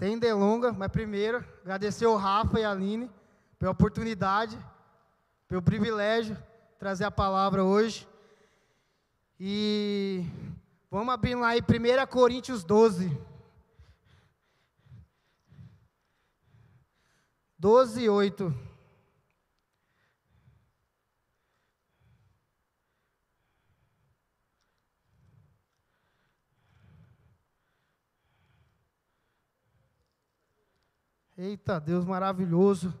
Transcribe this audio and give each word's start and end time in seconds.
Sem 0.00 0.18
delonga, 0.18 0.72
mas 0.72 0.90
primeiro, 0.90 1.44
agradecer 1.60 2.06
o 2.06 2.16
Rafa 2.16 2.58
e 2.58 2.64
a 2.64 2.70
Aline 2.70 3.10
pela 3.58 3.72
oportunidade, 3.72 4.58
pelo 5.46 5.60
privilégio 5.60 6.34
de 6.34 6.78
trazer 6.78 7.04
a 7.04 7.10
palavra 7.10 7.62
hoje. 7.62 8.08
E 9.38 10.24
vamos 10.90 11.12
abrir 11.12 11.34
lá 11.34 11.54
em 11.54 11.60
1 11.60 12.06
Coríntios 12.06 12.64
12. 12.64 13.14
12, 17.58 18.08
8. 18.08 18.69
Eita, 31.42 31.80
Deus 31.80 32.04
maravilhoso. 32.04 32.92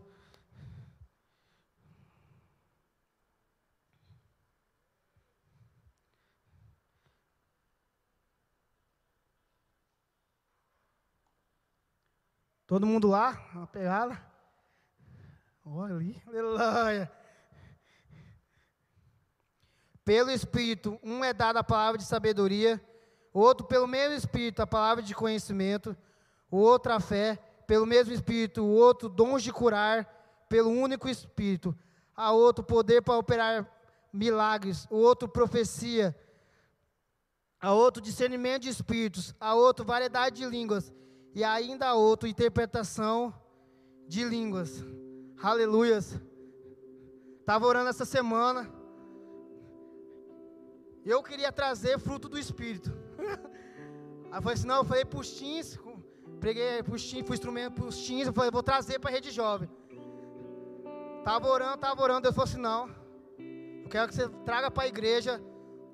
Todo 12.66 12.86
mundo 12.86 13.08
lá, 13.08 13.46
uma 13.52 13.66
pegada. 13.66 14.18
Olha 15.62 15.96
ali, 15.96 16.22
aleluia. 16.26 17.12
Pelo 20.02 20.30
Espírito, 20.30 20.98
um 21.02 21.22
é 21.22 21.34
dado 21.34 21.58
a 21.58 21.62
palavra 21.62 21.98
de 21.98 22.06
sabedoria, 22.06 22.82
outro 23.34 23.66
pelo 23.66 23.86
mesmo 23.86 24.16
Espírito 24.16 24.62
a 24.62 24.66
palavra 24.66 25.02
de 25.02 25.14
conhecimento, 25.14 25.94
o 26.50 26.56
outro 26.56 26.90
a 26.90 27.00
fé, 27.00 27.38
pelo 27.70 27.86
mesmo 27.86 28.12
Espírito, 28.12 28.64
o 28.64 28.72
outro 28.72 29.08
dons 29.08 29.44
de 29.44 29.52
curar, 29.52 30.04
pelo 30.48 30.70
único 30.70 31.08
Espírito, 31.08 31.72
a 32.16 32.32
outro 32.32 32.64
poder 32.64 33.00
para 33.00 33.16
operar 33.16 33.64
milagres, 34.12 34.88
o 34.90 34.96
outro 34.96 35.28
profecia, 35.28 36.12
a 37.60 37.72
outro 37.72 38.02
discernimento 38.02 38.62
de 38.62 38.70
espíritos, 38.70 39.36
a 39.38 39.54
outro 39.54 39.84
variedade 39.84 40.40
de 40.40 40.46
línguas, 40.46 40.92
e 41.32 41.44
ainda 41.44 41.86
a 41.86 41.94
outro 41.94 42.28
interpretação 42.28 43.32
de 44.08 44.24
línguas. 44.24 44.84
Aleluias. 45.40 46.20
Estava 47.38 47.68
orando 47.68 47.90
essa 47.90 48.04
semana. 48.04 48.68
Eu 51.04 51.22
queria 51.22 51.52
trazer 51.52 52.00
fruto 52.00 52.28
do 52.28 52.36
Espírito. 52.36 52.92
Aí 54.32 54.38
eu 54.38 54.42
falei 54.42 54.54
assim, 54.54 54.66
não, 54.66 54.78
eu 54.78 54.84
falei 54.84 55.04
para 55.04 55.20
os 55.20 55.28
Preguei 56.40 56.82
para 56.82 56.94
os 56.94 57.10
teens, 57.10 57.26
fui 57.26 57.34
instrumento 57.34 57.74
para 57.74 57.84
os 57.84 58.06
teens, 58.06 58.26
eu 58.26 58.32
falei, 58.32 58.50
vou 58.50 58.62
trazer 58.62 58.98
para 58.98 59.10
a 59.10 59.12
rede 59.12 59.30
jovem. 59.30 59.68
Estava 61.18 61.46
orando, 61.46 61.74
estava 61.74 62.02
orando, 62.02 62.22
Deus 62.22 62.34
falou 62.34 62.48
assim, 62.48 62.60
não, 62.60 62.88
eu 63.84 63.88
quero 63.90 64.08
que 64.08 64.14
você 64.14 64.26
traga 64.46 64.70
para 64.70 64.84
a 64.84 64.88
igreja 64.88 65.40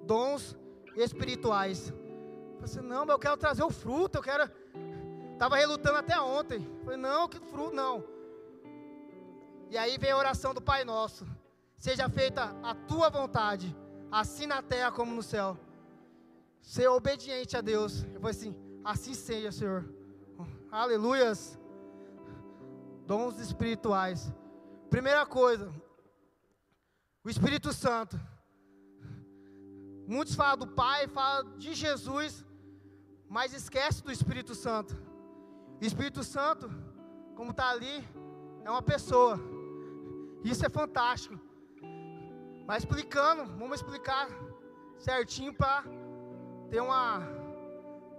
dons 0.04 0.56
espirituais. 0.94 1.88
Eu 1.88 2.54
falei 2.54 2.64
assim, 2.64 2.80
não, 2.80 3.04
mas 3.04 3.14
eu 3.14 3.18
quero 3.18 3.36
trazer 3.36 3.64
o 3.64 3.70
fruto, 3.70 4.18
eu 4.18 4.22
quero... 4.22 4.48
Estava 5.32 5.56
relutando 5.56 5.98
até 5.98 6.18
ontem. 6.18 6.64
Eu 6.78 6.84
falei, 6.84 6.98
não, 6.98 7.28
que 7.28 7.38
fruto, 7.40 7.74
não. 7.74 8.04
E 9.68 9.76
aí 9.76 9.98
vem 9.98 10.12
a 10.12 10.16
oração 10.16 10.54
do 10.54 10.62
Pai 10.62 10.84
Nosso. 10.84 11.26
Seja 11.76 12.08
feita 12.08 12.56
a 12.62 12.74
tua 12.74 13.10
vontade, 13.10 13.76
assim 14.10 14.46
na 14.46 14.62
terra 14.62 14.92
como 14.92 15.12
no 15.12 15.22
céu. 15.22 15.58
Ser 16.62 16.86
obediente 16.88 17.56
a 17.56 17.60
Deus. 17.60 18.04
Eu 18.14 18.20
falei 18.20 18.30
assim, 18.30 18.54
assim 18.84 19.12
seja, 19.12 19.50
Senhor. 19.50 19.95
Aleluias. 20.76 21.58
Dons 23.06 23.38
espirituais. 23.38 24.30
Primeira 24.90 25.24
coisa, 25.24 25.72
o 27.24 27.30
Espírito 27.30 27.72
Santo. 27.72 28.20
Muitos 30.06 30.34
falam 30.34 30.58
do 30.58 30.66
Pai, 30.66 31.08
falam 31.08 31.56
de 31.56 31.72
Jesus, 31.72 32.44
mas 33.26 33.54
esquece 33.54 34.04
do 34.04 34.12
Espírito 34.12 34.54
Santo. 34.54 34.94
O 35.80 35.84
Espírito 35.84 36.22
Santo, 36.22 36.70
como 37.34 37.52
está 37.52 37.70
ali, 37.70 38.06
é 38.62 38.70
uma 38.70 38.82
pessoa. 38.82 39.40
Isso 40.44 40.66
é 40.66 40.68
fantástico. 40.68 41.40
Mas 42.66 42.82
explicando, 42.82 43.46
vamos 43.56 43.80
explicar 43.80 44.28
certinho 44.98 45.54
para 45.54 45.84
ter 46.68 46.82
uma. 46.82 47.22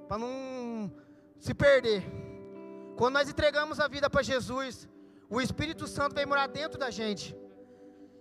para 0.07 0.17
não 0.17 0.91
se 1.38 1.53
perder. 1.53 2.27
Quando 2.97 3.13
nós 3.13 3.30
entregamos 3.30 3.80
a 3.80 3.88
vida 3.88 4.09
para 4.09 4.24
Jesus, 4.24 4.90
o 5.30 5.40
Espírito 5.40 5.85
Santo 5.88 6.16
vem 6.16 6.25
morar 6.25 6.47
dentro 6.47 6.80
da 6.80 6.90
gente. 6.90 7.38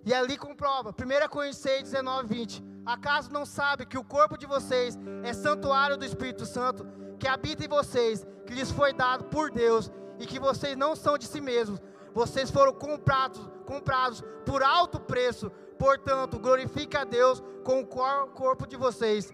E 0.04 0.12
ali 0.12 0.37
comprova, 0.37 0.91
1 0.91 1.28
Coríntios 1.28 1.62
6, 1.62 1.82
19, 1.84 2.28
20. 2.28 2.64
Acaso 2.84 3.32
não 3.32 3.47
sabe 3.47 3.87
que 3.87 3.97
o 3.97 4.04
corpo 4.04 4.37
de 4.37 4.47
vocês 4.47 4.98
é 5.25 5.32
santuário 5.32 5.97
do 5.97 6.04
Espírito 6.04 6.44
Santo, 6.44 6.87
que 7.19 7.26
habita 7.26 7.64
em 7.64 7.69
vocês, 7.69 8.25
que 8.47 8.53
lhes 8.53 8.70
foi 8.70 8.92
dado 8.92 9.25
por 9.25 9.50
Deus, 9.50 9.91
e 10.19 10.26
que 10.26 10.38
vocês 10.38 10.76
não 10.76 10.94
são 10.94 11.16
de 11.16 11.26
si 11.26 11.41
mesmos, 11.41 11.81
vocês 12.14 12.50
foram 12.50 12.72
comprados, 12.72 13.41
comprados 13.64 14.22
por 14.44 14.62
alto 14.62 15.00
preço. 15.00 15.50
Portanto, 15.78 16.38
glorifique 16.38 16.97
a 16.97 17.04
Deus 17.04 17.43
com 17.64 17.81
o 17.81 17.87
corpo 17.87 18.66
de 18.66 18.76
vocês. 18.76 19.32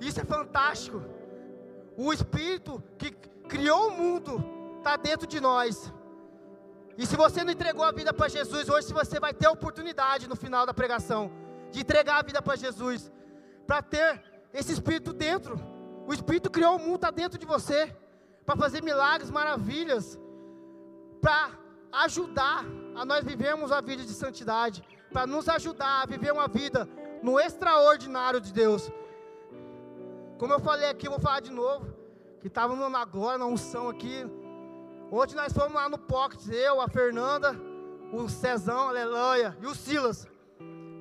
Isso 0.00 0.20
é 0.20 0.24
fantástico. 0.24 1.02
O 1.96 2.12
Espírito 2.12 2.82
que 2.98 3.10
criou 3.48 3.88
o 3.88 3.92
mundo 3.92 4.55
está 4.86 4.96
dentro 4.96 5.26
de 5.26 5.40
nós. 5.40 5.92
E 6.96 7.04
se 7.04 7.16
você 7.16 7.42
não 7.42 7.52
entregou 7.52 7.84
a 7.84 7.90
vida 7.90 8.12
para 8.14 8.28
Jesus, 8.28 8.68
hoje 8.68 8.92
você 8.92 9.18
vai 9.18 9.34
ter 9.34 9.46
a 9.46 9.50
oportunidade 9.50 10.28
no 10.28 10.36
final 10.36 10.64
da 10.64 10.72
pregação 10.72 11.30
de 11.72 11.80
entregar 11.80 12.18
a 12.18 12.22
vida 12.22 12.40
para 12.40 12.54
Jesus, 12.54 13.10
para 13.66 13.82
ter 13.82 14.22
esse 14.54 14.72
Espírito 14.72 15.12
dentro. 15.12 15.60
O 16.06 16.14
Espírito 16.14 16.48
criou 16.48 16.76
o 16.76 16.78
mundo, 16.78 16.94
está 16.94 17.10
dentro 17.10 17.36
de 17.36 17.44
você, 17.44 17.94
para 18.46 18.56
fazer 18.56 18.80
milagres, 18.80 19.28
maravilhas, 19.28 20.18
para 21.20 21.50
ajudar 22.04 22.64
a 22.94 23.04
nós 23.04 23.24
vivermos 23.24 23.72
a 23.72 23.80
vida 23.80 24.04
de 24.04 24.14
santidade, 24.14 24.84
para 25.12 25.26
nos 25.26 25.48
ajudar 25.48 26.02
a 26.02 26.06
viver 26.06 26.32
uma 26.32 26.46
vida 26.46 26.88
no 27.24 27.40
extraordinário 27.40 28.40
de 28.40 28.52
Deus. 28.52 28.90
Como 30.38 30.52
eu 30.52 30.60
falei 30.60 30.88
aqui, 30.88 31.08
eu 31.08 31.10
vou 31.10 31.20
falar 31.20 31.40
de 31.40 31.50
novo, 31.50 31.92
que 32.40 32.46
estávamos 32.46 32.88
na 32.90 33.04
glória, 33.04 33.38
na 33.38 33.46
unção 33.46 33.88
aqui, 33.88 34.24
Ontem 35.10 35.36
nós 35.36 35.52
fomos 35.52 35.74
lá 35.74 35.88
no 35.88 35.98
Pocket, 35.98 36.40
eu, 36.48 36.80
a 36.80 36.88
Fernanda, 36.88 37.56
o 38.12 38.28
Cezão, 38.28 38.88
aleluia, 38.88 39.56
e 39.60 39.66
o 39.66 39.74
Silas, 39.74 40.26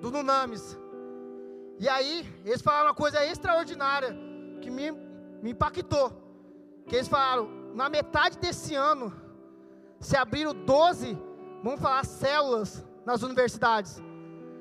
do 0.02 0.12
Nunames. 0.12 0.78
E 1.80 1.90
aí, 1.90 2.32
eles 2.46 2.62
falaram 2.62 2.88
uma 2.88 2.94
coisa 2.94 3.26
extraordinária, 3.26 4.16
que 4.62 4.70
me, 4.70 4.92
me 5.42 5.52
impactou. 5.52 6.12
Que 6.88 6.96
eles 6.96 7.08
falaram, 7.08 7.50
na 7.74 7.90
metade 7.90 8.38
desse 8.38 8.76
ano, 8.76 9.12
se 10.00 10.16
abriram 10.16 10.54
12, 10.54 11.18
vamos 11.64 11.82
falar, 11.82 12.06
células 12.06 12.86
nas 13.06 13.24
universidades. 13.24 14.02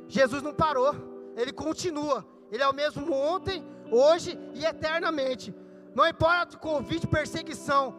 Jesus 0.09 0.43
não 0.43 0.55
parou, 0.55 0.95
Ele 1.37 1.53
continua. 1.53 2.27
Ele 2.51 2.63
é 2.63 2.69
o 2.69 2.75
mesmo 2.75 3.13
ontem, 3.13 3.65
hoje 3.91 4.39
e 4.55 4.65
eternamente. 4.65 5.55
Não 5.95 6.07
importa 6.07 6.57
o 6.57 6.61
convite, 6.61 7.07
perseguição, 7.07 7.95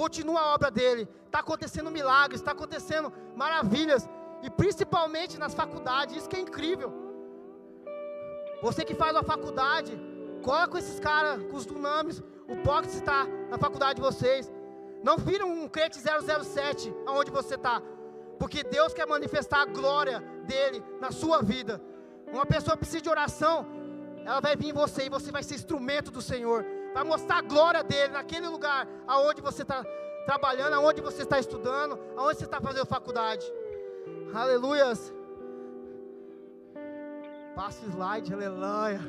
continua 0.00 0.40
a 0.40 0.54
obra 0.54 0.70
dele. 0.70 1.02
Está 1.26 1.40
acontecendo 1.40 1.90
milagres, 1.98 2.40
está 2.40 2.52
acontecendo 2.52 3.12
maravilhas. 3.42 4.08
E 4.44 4.48
principalmente 4.48 5.36
nas 5.42 5.54
faculdades, 5.60 6.16
isso 6.16 6.28
que 6.30 6.36
é 6.36 6.40
incrível. 6.40 6.90
Você 8.62 8.84
que 8.88 8.94
faz 8.94 9.12
uma 9.16 9.24
faculdade, 9.24 9.92
cola 10.42 10.68
com 10.68 10.78
esses 10.78 10.98
caras, 11.00 11.42
com 11.48 11.56
os 11.56 11.66
dunamis. 11.66 12.22
O 12.52 12.56
Pox 12.66 12.94
está 12.94 13.26
na 13.50 13.58
faculdade 13.58 13.96
de 13.96 14.06
vocês. 14.08 14.52
Não 15.02 15.16
vira 15.18 15.44
um 15.44 15.68
crente 15.68 15.98
007 15.98 16.94
aonde 17.06 17.30
você 17.38 17.56
está. 17.56 17.82
Porque 18.38 18.62
Deus 18.62 18.94
quer 18.94 19.06
manifestar 19.06 19.62
a 19.62 19.66
glória 19.78 20.20
dele 20.50 20.80
na 21.00 21.10
sua 21.10 21.42
vida. 21.42 21.82
Uma 22.32 22.46
pessoa 22.46 22.76
precisa 22.76 23.00
de 23.00 23.08
oração, 23.08 23.66
ela 24.24 24.40
vai 24.40 24.54
vir 24.54 24.68
em 24.68 24.72
você 24.72 25.06
e 25.06 25.14
você 25.16 25.32
vai 25.32 25.42
ser 25.42 25.54
instrumento 25.56 26.10
do 26.10 26.22
Senhor 26.22 26.64
vai 26.98 27.04
mostrar 27.04 27.38
a 27.38 27.42
glória 27.42 27.82
dele 27.84 28.12
naquele 28.12 28.48
lugar 28.48 28.88
aonde 29.06 29.40
você 29.40 29.62
está 29.62 29.84
trabalhando, 30.26 30.74
aonde 30.74 31.00
você 31.00 31.22
está 31.22 31.38
estudando, 31.38 31.98
aonde 32.16 32.38
você 32.38 32.44
está 32.44 32.60
fazendo 32.60 32.86
faculdade. 32.86 33.46
Aleluias. 34.34 35.12
Passa 37.54 37.86
o 37.86 37.90
slide, 37.90 38.34
aleluia. 38.34 39.00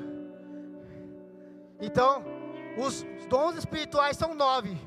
Então, 1.81 2.23
os 2.77 3.03
dons 3.27 3.57
espirituais 3.57 4.15
são 4.17 4.35
nove. 4.35 4.77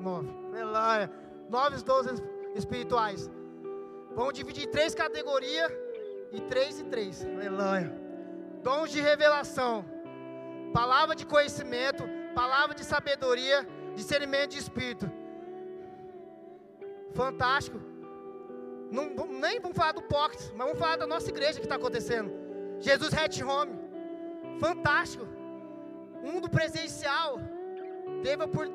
Nove, 0.00 0.28
aleluia. 0.52 1.10
Nove 1.48 1.82
dons 1.84 2.06
espirituais. 2.56 3.30
Vamos 4.16 4.34
dividir 4.34 4.64
em 4.64 4.70
três 4.70 4.94
categorias 4.94 5.70
e 6.32 6.40
três 6.40 6.80
e 6.80 6.84
três. 6.84 7.24
Aleluia. 7.24 7.94
Dons 8.64 8.90
de 8.90 9.00
revelação 9.00 9.84
palavra 10.72 11.14
de 11.14 11.26
conhecimento, 11.26 12.04
palavra 12.34 12.74
de 12.74 12.84
sabedoria, 12.84 13.66
discernimento 13.94 14.50
de 14.52 14.58
espírito. 14.58 15.10
Fantástico. 17.12 17.80
Não, 18.90 19.04
nem 19.26 19.60
vamos 19.60 19.76
falar 19.76 19.92
do 19.92 20.02
Pocket, 20.02 20.40
mas 20.56 20.66
vamos 20.66 20.78
falar 20.78 20.96
da 20.96 21.06
nossa 21.06 21.28
igreja 21.30 21.60
que 21.60 21.66
está 21.66 21.76
acontecendo. 21.76 22.30
Jesus 22.80 23.12
Hat 23.14 23.42
Home. 23.42 23.72
Fantástico. 24.58 25.26
Um 26.22 26.32
mundo 26.32 26.48
presencial. 26.48 27.38
Teve 28.22 28.46
por, 28.48 28.66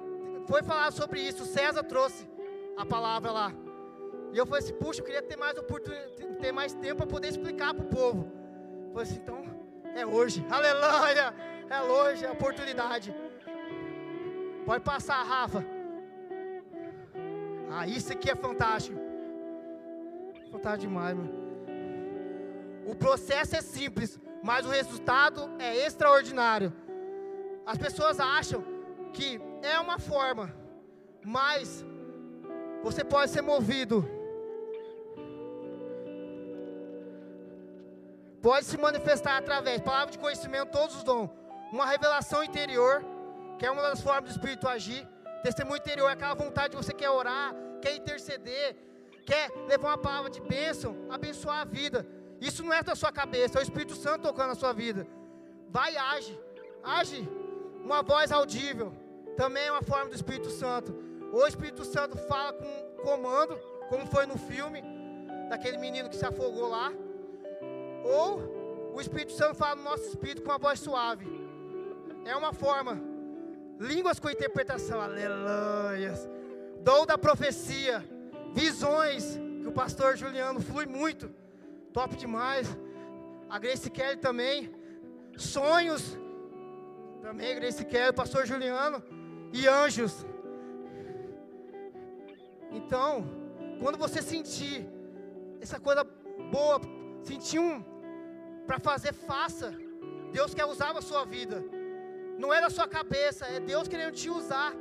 foi 0.48 0.64
falar 0.64 0.92
sobre 0.92 1.20
isso. 1.20 1.46
César 1.46 1.84
trouxe 1.84 2.28
a 2.78 2.86
palavra 2.86 3.32
lá. 3.32 3.54
E 4.32 4.38
eu 4.38 4.46
falei 4.46 4.64
assim, 4.64 4.74
puxa, 4.74 5.02
eu 5.02 5.06
queria 5.06 5.22
ter 5.22 5.38
mais 5.38 5.58
oportunidade, 5.58 6.12
ter 6.40 6.52
mais 6.52 6.74
tempo 6.74 6.98
para 6.98 7.08
poder 7.08 7.30
explicar 7.30 7.74
para 7.74 7.86
o 7.86 7.88
povo. 7.88 8.32
Eu 8.88 8.94
falei 8.94 9.04
assim, 9.04 9.20
então 9.22 9.44
é 9.96 10.06
hoje. 10.06 10.46
Aleluia! 10.52 11.55
É 11.70 11.82
hoje, 11.82 12.26
é 12.26 12.32
oportunidade. 12.32 13.16
Pode 14.66 14.84
passar, 14.84 15.24
Rafa. 15.24 15.64
Ah, 17.72 17.88
isso 17.88 18.12
aqui 18.14 18.30
é 18.30 18.36
fantástico. 18.36 18.98
Fantástico 20.52 20.88
demais, 20.88 21.16
mano. 21.16 21.34
O 22.86 22.96
processo 22.96 23.56
é 23.56 23.62
simples, 23.62 24.20
mas 24.44 24.66
o 24.66 24.70
resultado 24.70 25.50
é 25.60 25.76
extraordinário. 25.86 26.72
As 27.66 27.78
pessoas 27.78 28.20
acham 28.20 28.64
que 29.12 29.42
é 29.64 29.80
uma 29.80 29.98
forma, 29.98 30.54
mas 31.24 31.84
você 32.84 33.04
pode 33.04 33.32
ser 33.32 33.42
movido. 33.42 34.08
Pode 38.42 38.66
se 38.66 38.78
manifestar 38.78 39.38
através, 39.38 39.82
palavra 39.82 40.12
de 40.12 40.20
conhecimento, 40.20 40.70
todos 40.70 40.96
os 40.98 41.04
dons. 41.04 41.32
Uma 41.72 41.86
revelação 41.86 42.44
interior, 42.44 43.04
que 43.58 43.66
é 43.66 43.72
uma 43.72 43.82
das 43.82 44.02
formas 44.02 44.26
do 44.26 44.32
Espírito 44.32 44.68
agir. 44.68 45.08
Testemunho 45.44 45.78
interior 45.78 46.10
é 46.10 46.14
aquela 46.14 46.34
vontade 46.34 46.72
de 46.72 46.78
você 46.78 46.94
quer 46.94 47.10
orar, 47.10 47.54
quer 47.82 47.96
interceder, 47.96 48.76
quer 49.26 49.52
levar 49.68 49.90
uma 49.90 49.98
palavra 49.98 50.30
de 50.30 50.42
bênção, 50.42 50.96
abençoar 51.10 51.62
a 51.62 51.66
vida. 51.66 52.06
Isso 52.42 52.64
não 52.64 52.74
é 52.74 52.82
da 52.82 52.96
sua 52.96 53.12
cabeça, 53.12 53.58
é 53.58 53.62
o 53.62 53.64
Espírito 53.64 53.96
Santo 53.96 54.24
tocando 54.24 54.50
na 54.50 54.56
sua 54.56 54.74
vida. 54.74 55.08
Vai 55.70 55.94
e 55.94 55.98
age, 55.98 56.40
age. 56.84 57.30
Uma 57.84 58.02
voz 58.02 58.32
audível, 58.32 58.92
também 59.38 59.66
é 59.66 59.72
uma 59.72 59.84
forma 59.84 60.10
do 60.10 60.16
Espírito 60.16 60.50
Santo. 60.50 60.96
O 61.32 61.46
Espírito 61.46 61.84
Santo 61.84 62.18
fala 62.18 62.54
com 62.54 62.96
comando, 63.04 63.60
como 63.90 64.08
foi 64.08 64.26
no 64.26 64.38
filme, 64.38 64.84
daquele 65.50 65.78
menino 65.78 66.10
que 66.10 66.16
se 66.16 66.26
afogou 66.26 66.68
lá. 66.70 66.92
Ou 68.04 68.94
o 68.96 69.02
Espírito 69.02 69.34
Santo 69.34 69.56
fala 69.56 69.76
no 69.76 69.84
nosso 69.84 70.06
espírito 70.06 70.42
com 70.42 70.50
uma 70.50 70.58
voz 70.58 70.80
suave. 70.80 71.45
É 72.26 72.36
uma 72.36 72.52
forma. 72.52 73.00
Línguas 73.80 74.20
com 74.20 74.30
interpretação, 74.30 75.00
aleluia. 75.00 76.14
Dou 76.82 77.06
da 77.06 77.18
profecia, 77.18 78.04
visões, 78.52 79.40
que 79.62 79.68
o 79.68 79.72
pastor 79.72 80.18
Juliano 80.18 80.60
flui 80.60 80.88
muito, 80.88 81.32
top 81.94 82.16
demais. 82.16 82.68
A 83.48 83.60
Grace 83.60 83.90
Kelly 83.92 84.18
também. 84.18 84.74
Sonhos, 85.38 86.18
também 87.22 87.56
Grace 87.56 87.86
Kelly, 87.86 88.12
pastor 88.12 88.48
Juliano. 88.48 89.04
E 89.54 89.68
anjos. 89.68 90.26
Então, 92.72 93.30
quando 93.80 94.00
você 94.00 94.22
sentir 94.22 94.90
essa 95.62 95.80
coisa 95.80 96.04
boa, 96.52 96.82
sentir 97.24 97.60
um 97.60 97.84
para 98.66 98.80
fazer, 98.80 99.14
faça. 99.14 99.74
Deus 100.32 100.54
quer 100.56 100.66
usar 100.66 100.92
a 100.98 101.02
sua 101.02 101.24
vida. 101.24 101.64
Não 102.38 102.54
é 102.54 102.62
da 102.62 102.70
sua 102.70 102.88
cabeça, 102.88 103.46
é 103.46 103.60
Deus 103.60 103.88
querendo 103.88 104.14
te 104.14 104.30
usar. 104.30 104.74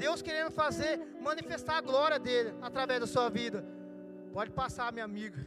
Deus 0.00 0.22
querendo 0.22 0.50
fazer, 0.50 0.98
manifestar 1.20 1.76
a 1.76 1.80
glória 1.82 2.18
dele 2.18 2.54
através 2.62 3.00
da 3.00 3.06
sua 3.06 3.28
vida. 3.28 3.62
Pode 4.32 4.50
passar, 4.50 4.90
minha 4.90 5.04
amiga. 5.04 5.46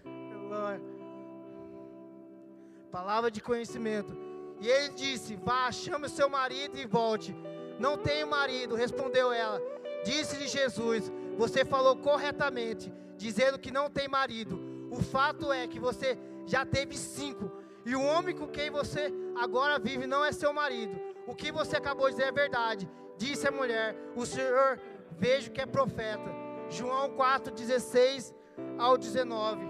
Palavra 2.92 3.32
de 3.32 3.42
conhecimento. 3.42 4.16
E 4.62 4.68
ele 4.68 4.90
disse: 4.90 5.36
Vá, 5.38 5.72
chame 5.72 6.06
o 6.06 6.10
seu 6.10 6.30
marido 6.30 6.78
e 6.78 6.86
volte. 6.86 7.36
Não 7.80 7.98
tenho 7.98 8.28
marido, 8.28 8.76
respondeu 8.76 9.34
ela. 9.34 9.60
Disse-lhe 10.06 10.48
Jesus: 10.48 11.12
Você 11.36 11.66
falou 11.66 11.96
corretamente, 11.98 12.94
dizendo 13.18 13.58
que 13.58 13.72
não 13.72 13.90
tem 13.90 14.08
marido. 14.08 14.62
O 14.92 15.02
fato 15.02 15.52
é 15.52 15.68
que 15.68 15.80
você 15.80 16.16
já 16.46 16.64
teve 16.64 16.96
cinco, 16.96 17.52
e 17.84 17.96
o 17.96 18.04
homem 18.04 18.36
com 18.36 18.48
quem 18.48 18.70
você 18.70 19.12
agora 19.36 19.80
vive 19.80 20.06
não 20.06 20.24
é 20.24 20.32
seu 20.32 20.54
marido. 20.54 21.13
O 21.26 21.34
que 21.36 21.52
você 21.52 21.78
acabou 21.78 22.08
de 22.10 22.16
dizer 22.16 22.28
é 22.28 22.32
verdade. 22.32 22.90
Disse 23.18 23.48
a 23.48 23.52
mulher: 23.52 23.96
O 24.16 24.26
Senhor 24.26 24.80
vejo 25.12 25.52
que 25.52 25.62
é 25.62 25.66
profeta. 25.66 26.30
João 26.70 27.12
4, 27.12 27.54
16 27.54 28.34
ao 28.78 28.98
19. 28.98 29.66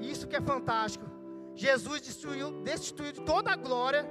Isso 0.00 0.26
que 0.26 0.36
é 0.36 0.40
fantástico. 0.40 1.04
Jesus 1.54 2.02
destruiu, 2.02 2.62
destituiu 2.62 3.12
de 3.12 3.22
toda 3.22 3.50
a 3.52 3.56
glória, 3.56 4.06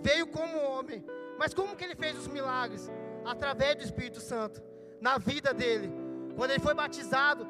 veio 0.00 0.26
como 0.26 0.60
homem. 0.60 1.04
Mas 1.38 1.52
como 1.52 1.74
que 1.74 1.84
ele 1.84 1.96
fez 1.96 2.16
os 2.16 2.28
milagres? 2.28 2.90
Através 3.24 3.76
do 3.76 3.82
Espírito 3.82 4.20
Santo, 4.20 4.62
na 5.00 5.18
vida 5.18 5.52
dele. 5.52 5.92
Quando 6.36 6.50
ele 6.50 6.60
foi 6.60 6.74
batizado, 6.74 7.46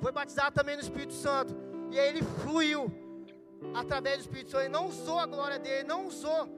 foi 0.00 0.12
batizado 0.12 0.54
também 0.54 0.76
no 0.76 0.82
Espírito 0.82 1.12
Santo. 1.12 1.54
E 1.90 1.98
aí 1.98 2.08
ele 2.08 2.22
fluiu 2.22 2.90
através 3.74 4.18
do 4.18 4.20
Espírito 4.22 4.50
Santo. 4.50 4.62
Ele 4.62 4.72
não 4.72 4.86
usou 4.86 5.18
a 5.18 5.26
glória 5.26 5.58
dele, 5.58 5.86
não 5.86 6.06
usou 6.06 6.48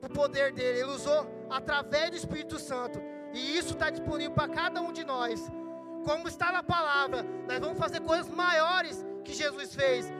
o 0.00 0.08
poder 0.08 0.52
dele, 0.52 0.80
ele 0.80 0.90
usou 0.90 1.26
através 1.50 2.10
do 2.10 2.16
Espírito 2.16 2.58
Santo. 2.58 3.00
E 3.32 3.56
isso 3.56 3.72
está 3.74 3.88
disponível 3.90 4.32
para 4.32 4.52
cada 4.52 4.80
um 4.80 4.92
de 4.92 5.04
nós. 5.04 5.40
Como 6.04 6.26
está 6.26 6.50
na 6.50 6.62
palavra, 6.62 7.24
nós 7.48 7.60
vamos 7.60 7.78
fazer 7.78 8.00
coisas 8.00 8.28
maiores 8.28 9.04
que 9.24 9.32
Jesus 9.32 9.74
fez. 9.74 10.12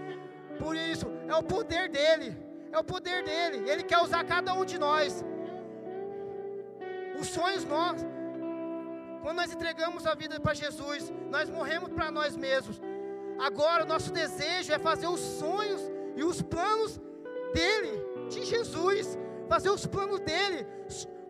Por 0.59 0.77
isso, 0.77 1.07
é 1.29 1.35
o 1.35 1.43
poder 1.43 1.89
dele. 1.89 2.37
É 2.71 2.79
o 2.79 2.85
poder 2.85 3.25
dele. 3.25 3.69
Ele 3.69 3.83
quer 3.83 3.99
usar 3.99 4.25
cada 4.25 4.55
um 4.55 4.65
de 4.65 4.79
nós. 4.79 5.25
Os 7.19 7.27
sonhos 7.29 7.65
nossos. 7.65 8.07
Quando 9.23 9.37
nós 9.37 9.53
entregamos 9.53 10.07
a 10.07 10.15
vida 10.15 10.41
para 10.41 10.55
Jesus, 10.55 11.13
nós 11.31 11.51
morremos 11.51 11.91
para 11.91 12.11
nós 12.11 12.37
mesmos. 12.37 12.81
Agora, 13.49 13.83
o 13.83 13.87
nosso 13.87 14.13
desejo 14.13 14.73
é 14.73 14.79
fazer 14.79 15.09
os 15.09 15.19
sonhos 15.19 15.81
e 16.15 16.23
os 16.23 16.41
planos 16.41 17.01
dele, 17.53 17.93
de 18.29 18.45
Jesus. 18.45 19.19
Fazer 19.49 19.71
os 19.71 19.85
planos 19.85 20.21
dele, 20.21 20.65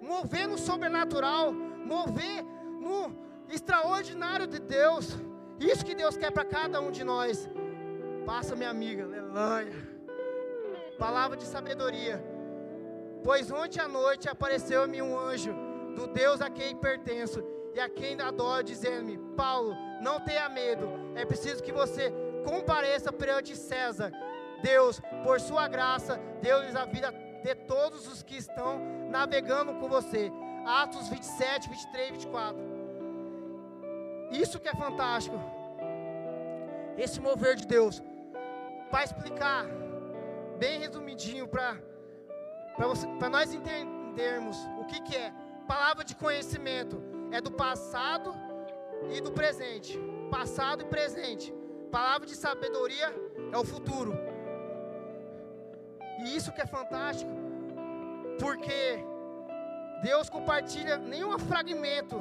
mover 0.00 0.46
no 0.46 0.58
sobrenatural, 0.58 1.52
mover 1.52 2.44
no 2.78 3.16
extraordinário 3.48 4.46
de 4.46 4.58
Deus. 4.58 5.16
Isso 5.58 5.86
que 5.86 5.94
Deus 5.94 6.14
quer 6.16 6.30
para 6.30 6.44
cada 6.44 6.82
um 6.82 6.90
de 6.90 7.02
nós. 7.02 7.48
Passa, 8.26 8.54
minha 8.54 8.68
amiga, 8.68 9.04
aleluia. 9.04 9.72
Palavra 10.98 11.36
de 11.36 11.44
sabedoria. 11.44 12.22
Pois 13.24 13.50
ontem 13.50 13.80
à 13.80 13.88
noite 13.88 14.28
apareceu-me 14.28 15.00
um 15.00 15.18
anjo 15.18 15.54
do 15.96 16.06
Deus 16.08 16.42
a 16.42 16.50
quem 16.50 16.76
pertenço 16.76 17.42
e 17.74 17.80
a 17.80 17.88
quem 17.88 18.20
adoro, 18.20 18.62
dizendo-me: 18.62 19.18
Paulo, 19.36 19.74
não 20.00 20.20
tenha 20.20 20.48
medo, 20.48 20.88
é 21.14 21.24
preciso 21.24 21.62
que 21.62 21.72
você 21.72 22.12
compareça 22.44 23.12
perante 23.12 23.56
César. 23.56 24.12
Deus, 24.62 25.00
por 25.24 25.40
sua 25.40 25.66
graça, 25.66 26.20
deu-lhes 26.40 26.76
a 26.76 26.84
vida 26.84 27.12
de 27.42 27.54
todos 27.54 28.06
os 28.06 28.22
que 28.22 28.36
estão 28.36 28.78
navegando 29.10 29.74
com 29.74 29.88
você. 29.88 30.30
Atos 30.64 31.08
27, 31.08 31.68
23 31.68 32.08
e 32.08 32.12
24. 32.12 32.56
Isso 34.30 34.60
que 34.60 34.68
é 34.68 34.74
fantástico. 34.74 35.36
Esse 36.96 37.20
mover 37.20 37.56
de 37.56 37.66
Deus. 37.66 38.00
Para 38.90 39.04
explicar, 39.04 39.64
bem 40.58 40.78
resumidinho, 40.78 41.48
para 41.48 41.76
nós 43.30 43.52
entendermos 43.52 44.56
o 44.78 44.84
que, 44.84 45.00
que 45.00 45.16
é 45.16 45.32
palavra 45.66 46.04
de 46.04 46.14
conhecimento 46.14 47.02
é 47.32 47.40
do 47.40 47.50
passado 47.50 48.34
e 49.10 49.20
do 49.20 49.32
presente. 49.32 49.98
Passado 50.30 50.82
e 50.82 50.84
presente. 50.84 51.52
Palavra 51.90 52.26
de 52.26 52.36
sabedoria 52.36 53.08
é 53.50 53.58
o 53.58 53.64
futuro. 53.64 54.12
E 56.20 56.36
isso 56.36 56.52
que 56.52 56.60
é 56.60 56.66
fantástico, 56.66 57.32
porque 58.38 59.04
Deus 60.02 60.28
compartilha 60.28 60.96
nenhum 60.98 61.36
fragmento 61.38 62.16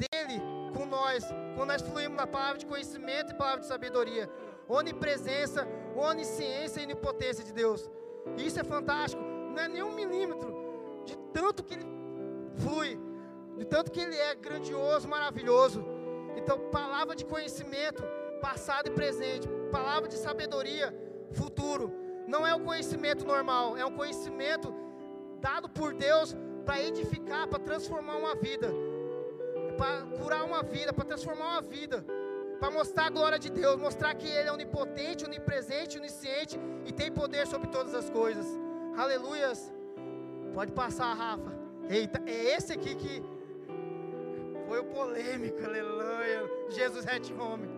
dele 0.00 0.40
com 0.74 0.84
nós, 0.86 1.24
quando 1.54 1.68
nós 1.68 1.82
fluímos 1.82 2.16
na 2.16 2.26
palavra 2.26 2.58
de 2.58 2.66
conhecimento 2.66 3.32
e 3.32 3.34
palavra 3.34 3.60
de 3.60 3.66
sabedoria. 3.66 4.28
Onipresença, 4.68 5.66
onisciência 5.94 6.80
e 6.80 6.84
onipotência 6.84 7.44
de 7.44 7.52
Deus. 7.52 7.88
Isso 8.36 8.58
é 8.58 8.64
fantástico. 8.64 9.22
Não 9.22 9.62
é 9.62 9.68
nem 9.68 9.82
um 9.82 9.92
milímetro 9.92 10.48
de 11.04 11.16
tanto 11.32 11.62
que 11.62 11.74
ele 11.74 11.86
flui 12.56 12.98
de 13.56 13.64
tanto 13.64 13.90
que 13.90 14.00
Ele 14.00 14.16
é 14.16 14.34
grandioso, 14.34 15.08
maravilhoso. 15.08 15.84
Então, 16.36 16.58
palavra 16.70 17.14
de 17.16 17.24
conhecimento, 17.24 18.02
passado 18.40 18.88
e 18.88 18.90
presente, 18.90 19.48
palavra 19.70 20.08
de 20.08 20.16
sabedoria, 20.16 20.94
futuro. 21.32 21.92
Não 22.26 22.46
é 22.46 22.54
o 22.54 22.60
conhecimento 22.60 23.24
normal, 23.24 23.76
é 23.76 23.84
um 23.84 23.96
conhecimento 23.96 24.74
dado 25.40 25.68
por 25.68 25.94
Deus 25.94 26.36
para 26.64 26.82
edificar, 26.82 27.46
para 27.46 27.58
transformar 27.58 28.16
uma 28.16 28.34
vida, 28.34 28.68
para 29.78 30.02
curar 30.18 30.44
uma 30.44 30.62
vida, 30.62 30.92
para 30.92 31.04
transformar 31.04 31.48
uma 31.52 31.62
vida, 31.62 32.04
para 32.58 32.70
mostrar 32.70 33.06
a 33.06 33.10
glória 33.10 33.38
de 33.38 33.50
Deus, 33.50 33.76
mostrar 33.76 34.14
que 34.14 34.26
Ele 34.26 34.48
é 34.48 34.52
onipotente, 34.52 35.24
onipresente, 35.24 35.98
onisciente 35.98 36.58
e 36.84 36.92
tem 36.92 37.12
poder 37.12 37.46
sobre 37.46 37.68
todas 37.68 37.94
as 37.94 38.10
coisas. 38.10 38.46
Aleluias. 38.96 39.72
Pode 40.52 40.72
passar, 40.72 41.12
Rafa. 41.14 41.52
Eita, 41.88 42.20
é 42.26 42.56
esse 42.56 42.72
aqui 42.72 42.94
que 42.94 43.22
foi 44.66 44.80
o 44.80 44.84
polêmico, 44.84 45.64
aleluia. 45.64 46.40
Jesus 46.70 47.06
é 47.06 47.16
home. 47.40 47.68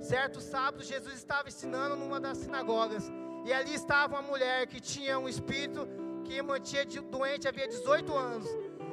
Certo 0.00 0.40
sábado, 0.40 0.82
Jesus 0.82 1.14
estava 1.14 1.48
ensinando 1.48 1.96
numa 1.96 2.20
das 2.20 2.38
sinagogas. 2.38 3.10
E 3.44 3.52
ali 3.52 3.74
estava 3.74 4.14
uma 4.14 4.22
mulher 4.22 4.66
que 4.66 4.80
tinha 4.80 5.18
um 5.18 5.28
espírito 5.28 5.88
que 6.24 6.40
mantinha 6.42 6.84
doente 7.10 7.48
havia 7.48 7.66
18 7.66 8.14
anos. 8.14 8.48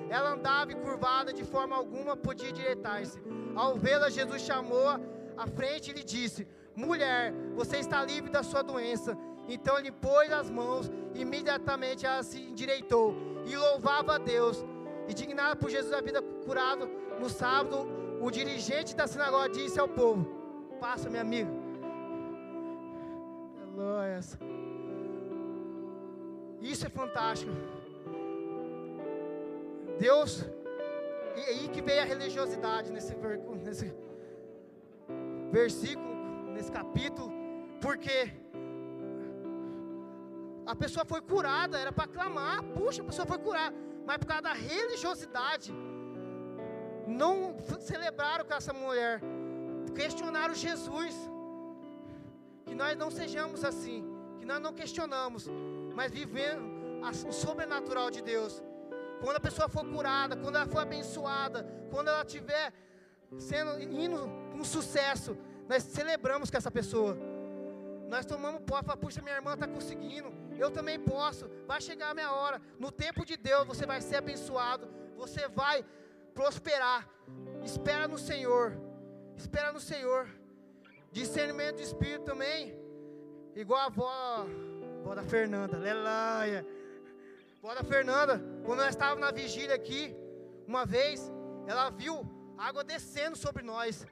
Ela 0.09 0.31
andava 0.31 0.73
curvada, 0.73 1.33
de 1.33 1.43
forma 1.43 1.75
alguma 1.75 2.15
podia 2.15 2.49
endireitar-se. 2.49 3.21
Ao 3.55 3.75
vê-la, 3.75 4.09
Jesus 4.09 4.41
chamou-a 4.41 4.99
à 5.37 5.47
frente 5.47 5.91
e 5.91 5.93
lhe 5.93 6.03
disse: 6.03 6.47
Mulher, 6.75 7.33
você 7.55 7.77
está 7.77 8.03
livre 8.03 8.29
da 8.29 8.43
sua 8.43 8.61
doença. 8.61 9.17
Então 9.47 9.77
ele 9.77 9.91
pôs 9.91 10.31
as 10.31 10.49
mãos, 10.49 10.89
imediatamente 11.13 12.05
ela 12.05 12.23
se 12.23 12.39
endireitou 12.39 13.15
e 13.45 13.55
louvava 13.55 14.15
a 14.15 14.17
Deus. 14.17 14.63
Indignado 15.07 15.57
por 15.57 15.69
Jesus 15.69 15.91
a 15.93 16.01
vida 16.01 16.21
curado 16.51 16.85
no 17.21 17.29
sábado, 17.29 17.77
o 18.25 18.29
dirigente 18.29 18.93
da 18.99 19.05
sinagoga 19.11 19.47
disse 19.57 19.79
ao 19.79 19.87
povo: 19.87 20.23
Passa, 20.81 21.09
minha 21.09 21.21
amiga. 21.27 21.51
Aleluia. 23.61 24.19
Isso 26.71 26.85
é 26.85 26.89
fantástico. 26.89 27.53
Deus, 29.97 30.31
e 31.39 31.41
aí 31.51 31.63
que 31.73 31.81
veio 31.81 32.01
a 32.01 32.09
religiosidade 32.13 32.91
nesse, 32.91 33.15
nesse 33.67 33.87
versículo, 35.57 36.13
nesse 36.55 36.71
capítulo, 36.79 37.31
porque 37.85 38.17
a 40.73 40.75
pessoa 40.83 41.05
foi 41.13 41.21
curada, 41.21 41.79
era 41.79 41.93
para 41.93 42.13
clamar, 42.17 42.61
puxa, 42.75 43.01
a 43.01 43.05
pessoa 43.05 43.25
foi 43.25 43.39
curada, 43.47 43.73
mas 44.05 44.17
por 44.17 44.27
causa 44.31 44.43
da 44.49 44.53
religiosidade, 44.53 45.73
não 47.11 47.57
celebraram 47.79 48.43
com 48.45 48.53
essa 48.53 48.73
mulher, 48.73 49.21
questionaram 49.95 50.53
Jesus. 50.53 51.15
Que 52.65 52.75
nós 52.75 52.97
não 52.97 53.11
sejamos 53.11 53.63
assim, 53.63 54.03
que 54.39 54.45
nós 54.45 54.59
não 54.59 54.73
questionamos, 54.73 55.49
mas 55.93 56.11
vivendo 56.11 56.63
o 57.27 57.33
sobrenatural 57.33 58.09
de 58.09 58.21
Deus. 58.21 58.63
Quando 59.21 59.37
a 59.37 59.39
pessoa 59.39 59.67
for 59.67 59.85
curada, 59.85 60.35
quando 60.35 60.55
ela 60.55 60.65
for 60.65 60.79
abençoada, 60.79 61.67
quando 61.91 62.07
ela 62.07 62.23
estiver 62.23 62.73
sendo 63.37 63.81
indo 63.81 64.25
um 64.53 64.63
sucesso, 64.63 65.37
nós 65.67 65.83
celebramos 65.83 66.49
com 66.49 66.57
essa 66.57 66.71
pessoa. 66.71 67.17
Nós 68.07 68.25
tomamos 68.25 68.61
posse, 68.61 68.97
puxa, 68.97 69.21
minha 69.21 69.35
irmã 69.35 69.53
está 69.53 69.67
conseguindo, 69.67 70.33
eu 70.57 70.69
também 70.69 70.99
posso, 70.99 71.49
vai 71.65 71.79
chegar 71.79 72.09
a 72.09 72.13
minha 72.13 72.31
hora. 72.31 72.61
No 72.77 72.91
tempo 72.91 73.25
de 73.25 73.37
Deus 73.37 73.65
você 73.65 73.85
vai 73.85 74.01
ser 74.01 74.17
abençoado, 74.17 74.87
você 75.15 75.47
vai 75.47 75.85
prosperar. 76.41 77.07
Espera 77.63 78.07
no 78.07 78.17
Senhor, 78.17 78.75
espera 79.37 79.71
no 79.71 79.79
Senhor. 79.79 80.27
Discernimento 81.11 81.75
de 81.75 81.83
espírito 81.83 82.23
também, 82.23 82.73
igual 83.53 83.81
a 83.81 83.85
avó, 83.85 84.47
avó 85.01 85.13
da 85.13 85.23
Fernanda, 85.23 85.77
aleluia. 85.77 86.65
Avó 87.61 87.75
da 87.75 87.83
Fernanda, 87.83 88.41
quando 88.65 88.79
nós 88.79 88.89
estávamos 88.89 89.21
na 89.21 89.31
vigília 89.31 89.75
aqui, 89.75 90.15
uma 90.67 90.83
vez, 90.83 91.31
ela 91.67 91.89
viu 91.91 92.15
água 92.57 92.83
descendo 92.83 93.35
sobre 93.37 93.61
nós. 93.61 94.07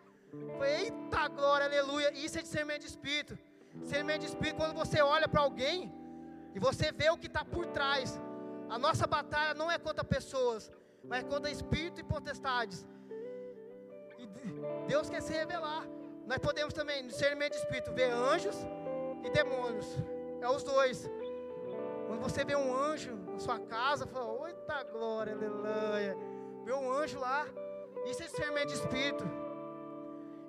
Foi, 0.57 0.69
eita 0.81 1.27
glória, 1.29 1.65
aleluia. 1.65 2.11
Isso 2.13 2.37
é 2.37 2.41
discernimento 2.43 2.81
de 2.81 2.89
espírito. 2.89 3.39
Discernimento 3.73 4.21
de 4.21 4.27
espírito, 4.27 4.57
quando 4.57 4.75
você 4.75 5.01
olha 5.01 5.27
para 5.27 5.41
alguém 5.41 5.91
e 6.53 6.59
você 6.59 6.91
vê 6.91 7.09
o 7.09 7.17
que 7.17 7.27
está 7.27 7.43
por 7.43 7.65
trás. 7.67 8.19
A 8.69 8.77
nossa 8.77 9.07
batalha 9.07 9.55
não 9.55 9.71
é 9.71 9.79
contra 9.79 10.03
pessoas, 10.03 10.71
mas 11.09 11.23
contra 11.23 11.49
espírito 11.49 11.99
e 11.99 12.03
potestades. 12.03 12.85
E 14.17 14.27
Deus 14.87 15.09
quer 15.09 15.21
se 15.21 15.33
revelar. 15.33 15.85
Nós 16.27 16.37
podemos 16.37 16.73
também, 16.73 17.01
no 17.01 17.09
discernimento 17.09 17.53
de 17.53 17.59
espírito, 17.59 17.91
ver 17.91 18.11
anjos 18.11 18.55
e 19.23 19.29
demônios. 19.31 19.87
É 20.39 20.47
os 20.47 20.63
dois. 20.63 21.09
Quando 22.07 22.21
você 22.21 22.45
vê 22.45 22.55
um 22.55 22.73
anjo 22.73 23.15
na 23.33 23.39
sua 23.39 23.59
casa, 23.59 24.05
fala, 24.05 24.31
oita 24.39 24.83
glória, 24.83 25.33
aleluia. 25.33 26.15
Vê 26.63 26.73
um 26.73 26.91
anjo 26.91 27.19
lá, 27.19 27.47
isso 28.05 28.21
é 28.21 28.25
discernimento 28.27 28.67
de 28.67 28.75
espírito. 28.75 29.25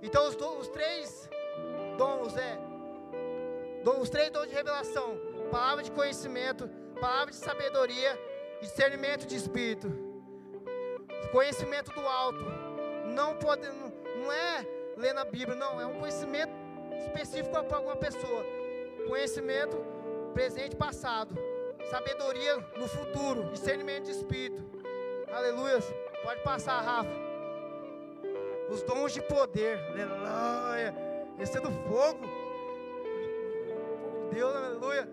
Então 0.02 0.28
os, 0.28 0.36
do, 0.36 0.58
os 0.58 0.68
três 0.68 1.28
dons 1.96 2.36
é 2.36 2.58
os 4.00 4.10
três 4.10 4.30
dons 4.30 4.46
de 4.48 4.54
revelação: 4.54 5.18
palavra 5.50 5.82
de 5.82 5.90
conhecimento, 5.90 6.68
palavra 7.00 7.30
de 7.30 7.36
sabedoria 7.36 8.18
e 8.60 8.66
discernimento 8.66 9.26
de 9.26 9.36
espírito. 9.36 10.09
Conhecimento 11.32 11.92
do 11.92 12.06
alto. 12.06 12.44
Não, 13.06 13.34
pode, 13.36 13.66
não, 13.66 13.92
não 14.22 14.32
é 14.32 14.66
ler 14.96 15.14
na 15.14 15.24
Bíblia, 15.24 15.56
não, 15.56 15.80
é 15.80 15.86
um 15.86 15.98
conhecimento 15.98 16.52
específico 16.98 17.50
para 17.64 17.76
alguma 17.76 17.96
pessoa. 17.96 18.44
Conhecimento 19.06 19.76
presente 20.32 20.74
e 20.74 20.76
passado. 20.76 21.36
Sabedoria 21.90 22.56
no 22.76 22.86
futuro. 22.86 23.50
Discernimento 23.50 24.04
de 24.04 24.12
espírito. 24.12 24.62
Aleluia. 25.32 25.78
Pode 26.22 26.40
passar, 26.42 26.80
Rafa. 26.80 27.10
Os 28.70 28.82
dons 28.82 29.12
de 29.12 29.22
poder. 29.22 29.78
Aleluia. 29.90 30.94
Esse 31.38 31.58
é 31.58 31.60
do 31.60 31.70
fogo. 31.70 32.28
Deus, 34.32 34.54
aleluia. 34.54 35.08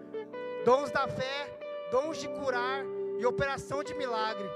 Dons 0.65 0.91
da 0.91 1.07
fé, 1.07 1.57
dons 1.89 2.17
de 2.17 2.27
curar 2.27 2.83
e 3.17 3.25
operação 3.25 3.83
de 3.83 3.93
milagre. 3.95 4.47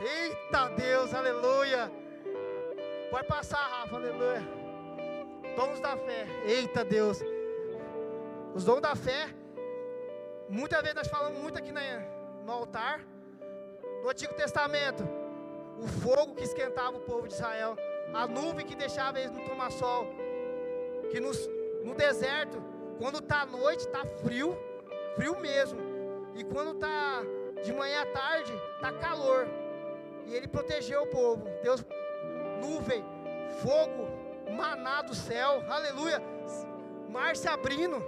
Eita 0.00 0.68
Deus, 0.76 1.12
aleluia. 1.12 1.90
Pode 3.10 3.26
passar, 3.26 3.58
Rafa, 3.58 3.96
aleluia. 3.96 4.42
Dons 5.56 5.80
da 5.80 5.96
fé, 5.96 6.26
eita 6.44 6.84
Deus. 6.84 7.20
Os 8.54 8.64
dons 8.64 8.80
da 8.80 8.94
fé, 8.94 9.28
muitas 10.48 10.80
vezes 10.80 10.94
nós 10.94 11.08
falamos 11.08 11.40
muito 11.40 11.58
aqui 11.58 11.72
no 11.72 12.52
altar, 12.52 13.00
no 14.02 14.08
Antigo 14.08 14.34
Testamento, 14.34 15.02
o 15.78 15.86
fogo 15.86 16.34
que 16.34 16.44
esquentava 16.44 16.96
o 16.96 17.00
povo 17.00 17.26
de 17.26 17.34
Israel, 17.34 17.76
a 18.14 18.26
nuvem 18.26 18.64
que 18.64 18.74
deixava 18.74 19.18
eles 19.18 19.32
não 19.32 19.44
tomar 19.46 19.70
sol, 19.70 20.06
que 21.10 21.20
nos, 21.20 21.48
no 21.84 21.94
deserto 21.94 22.62
quando 22.98 23.18
está 23.18 23.46
noite, 23.46 23.80
está 23.80 24.04
frio, 24.04 24.56
frio 25.14 25.38
mesmo. 25.40 25.78
E 26.34 26.44
quando 26.44 26.72
está 26.72 27.22
de 27.64 27.72
manhã 27.72 28.02
à 28.02 28.06
tarde, 28.06 28.52
está 28.76 28.92
calor. 28.92 29.46
E 30.28 30.34
ele 30.34 30.46
protegeu 30.46 31.02
o 31.02 31.06
povo. 31.06 31.44
Deus, 31.62 31.84
nuvem, 32.60 33.04
fogo, 33.62 34.08
maná 34.56 35.02
do 35.02 35.14
céu, 35.14 35.64
aleluia, 35.68 36.22
mar 37.08 37.34
se 37.36 37.48
abrindo. 37.48 38.04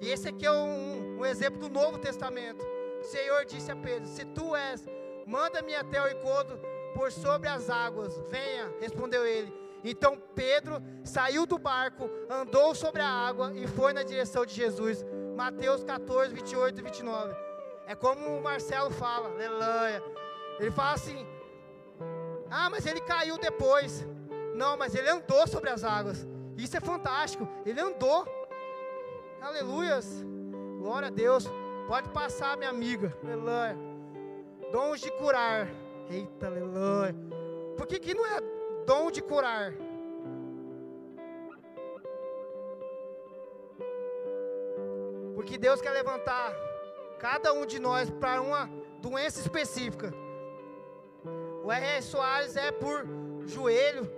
E 0.00 0.08
esse 0.08 0.28
aqui 0.28 0.46
é 0.46 0.52
um, 0.52 1.18
um 1.18 1.26
exemplo 1.26 1.58
do 1.58 1.68
Novo 1.68 1.98
Testamento. 1.98 2.64
O 3.00 3.04
Senhor 3.04 3.44
disse 3.44 3.70
a 3.70 3.76
Pedro: 3.76 4.06
Se 4.06 4.24
tu 4.24 4.54
és, 4.54 4.86
manda-me 5.26 5.74
até 5.74 6.02
o 6.02 6.08
encontro 6.08 6.58
por 6.94 7.10
sobre 7.10 7.48
as 7.48 7.68
águas. 7.68 8.18
Venha, 8.28 8.72
respondeu 8.80 9.26
ele. 9.26 9.52
Então 9.82 10.18
Pedro 10.34 10.82
saiu 11.04 11.44
do 11.44 11.58
barco, 11.58 12.08
andou 12.30 12.74
sobre 12.74 13.02
a 13.02 13.08
água 13.08 13.52
e 13.54 13.66
foi 13.66 13.92
na 13.92 14.02
direção 14.02 14.46
de 14.46 14.54
Jesus. 14.54 15.04
Mateus 15.36 15.84
14, 15.84 16.32
28 16.32 16.78
e 16.78 16.82
29. 16.82 17.34
É 17.86 17.94
como 17.94 18.38
o 18.38 18.42
Marcelo 18.42 18.90
fala, 18.90 19.28
aleluia. 19.28 20.02
Ele 20.58 20.70
fala 20.70 20.94
assim: 20.94 21.26
Ah, 22.50 22.68
mas 22.70 22.86
ele 22.86 23.00
caiu 23.00 23.38
depois. 23.38 24.06
Não, 24.54 24.76
mas 24.76 24.94
ele 24.94 25.08
andou 25.08 25.46
sobre 25.46 25.70
as 25.70 25.84
águas. 25.84 26.26
Isso 26.56 26.76
é 26.76 26.80
fantástico. 26.80 27.48
Ele 27.66 27.80
andou. 27.80 28.26
Aleluias. 29.40 30.24
Glória 30.78 31.08
a 31.08 31.10
Deus. 31.10 31.48
Pode 31.88 32.08
passar, 32.10 32.56
minha 32.56 32.70
amiga. 32.70 33.16
Aleluia. 33.22 33.76
Dons 34.70 35.00
de 35.00 35.10
curar. 35.12 35.68
Eita, 36.08 36.46
aleluia. 36.46 37.14
Por 37.76 37.86
que, 37.86 37.98
que 37.98 38.14
não 38.14 38.24
é 38.24 38.40
dom 38.84 39.10
de 39.10 39.22
curar. 39.22 39.72
Porque 45.34 45.58
Deus 45.58 45.80
quer 45.80 45.90
levantar 45.90 46.54
cada 47.18 47.52
um 47.52 47.66
de 47.66 47.78
nós 47.78 48.10
para 48.10 48.40
uma 48.40 48.70
doença 49.00 49.40
específica. 49.40 50.12
O 51.64 51.72
R.R. 51.72 52.02
Soares 52.02 52.56
é 52.56 52.70
por 52.70 53.06
joelho. 53.46 54.10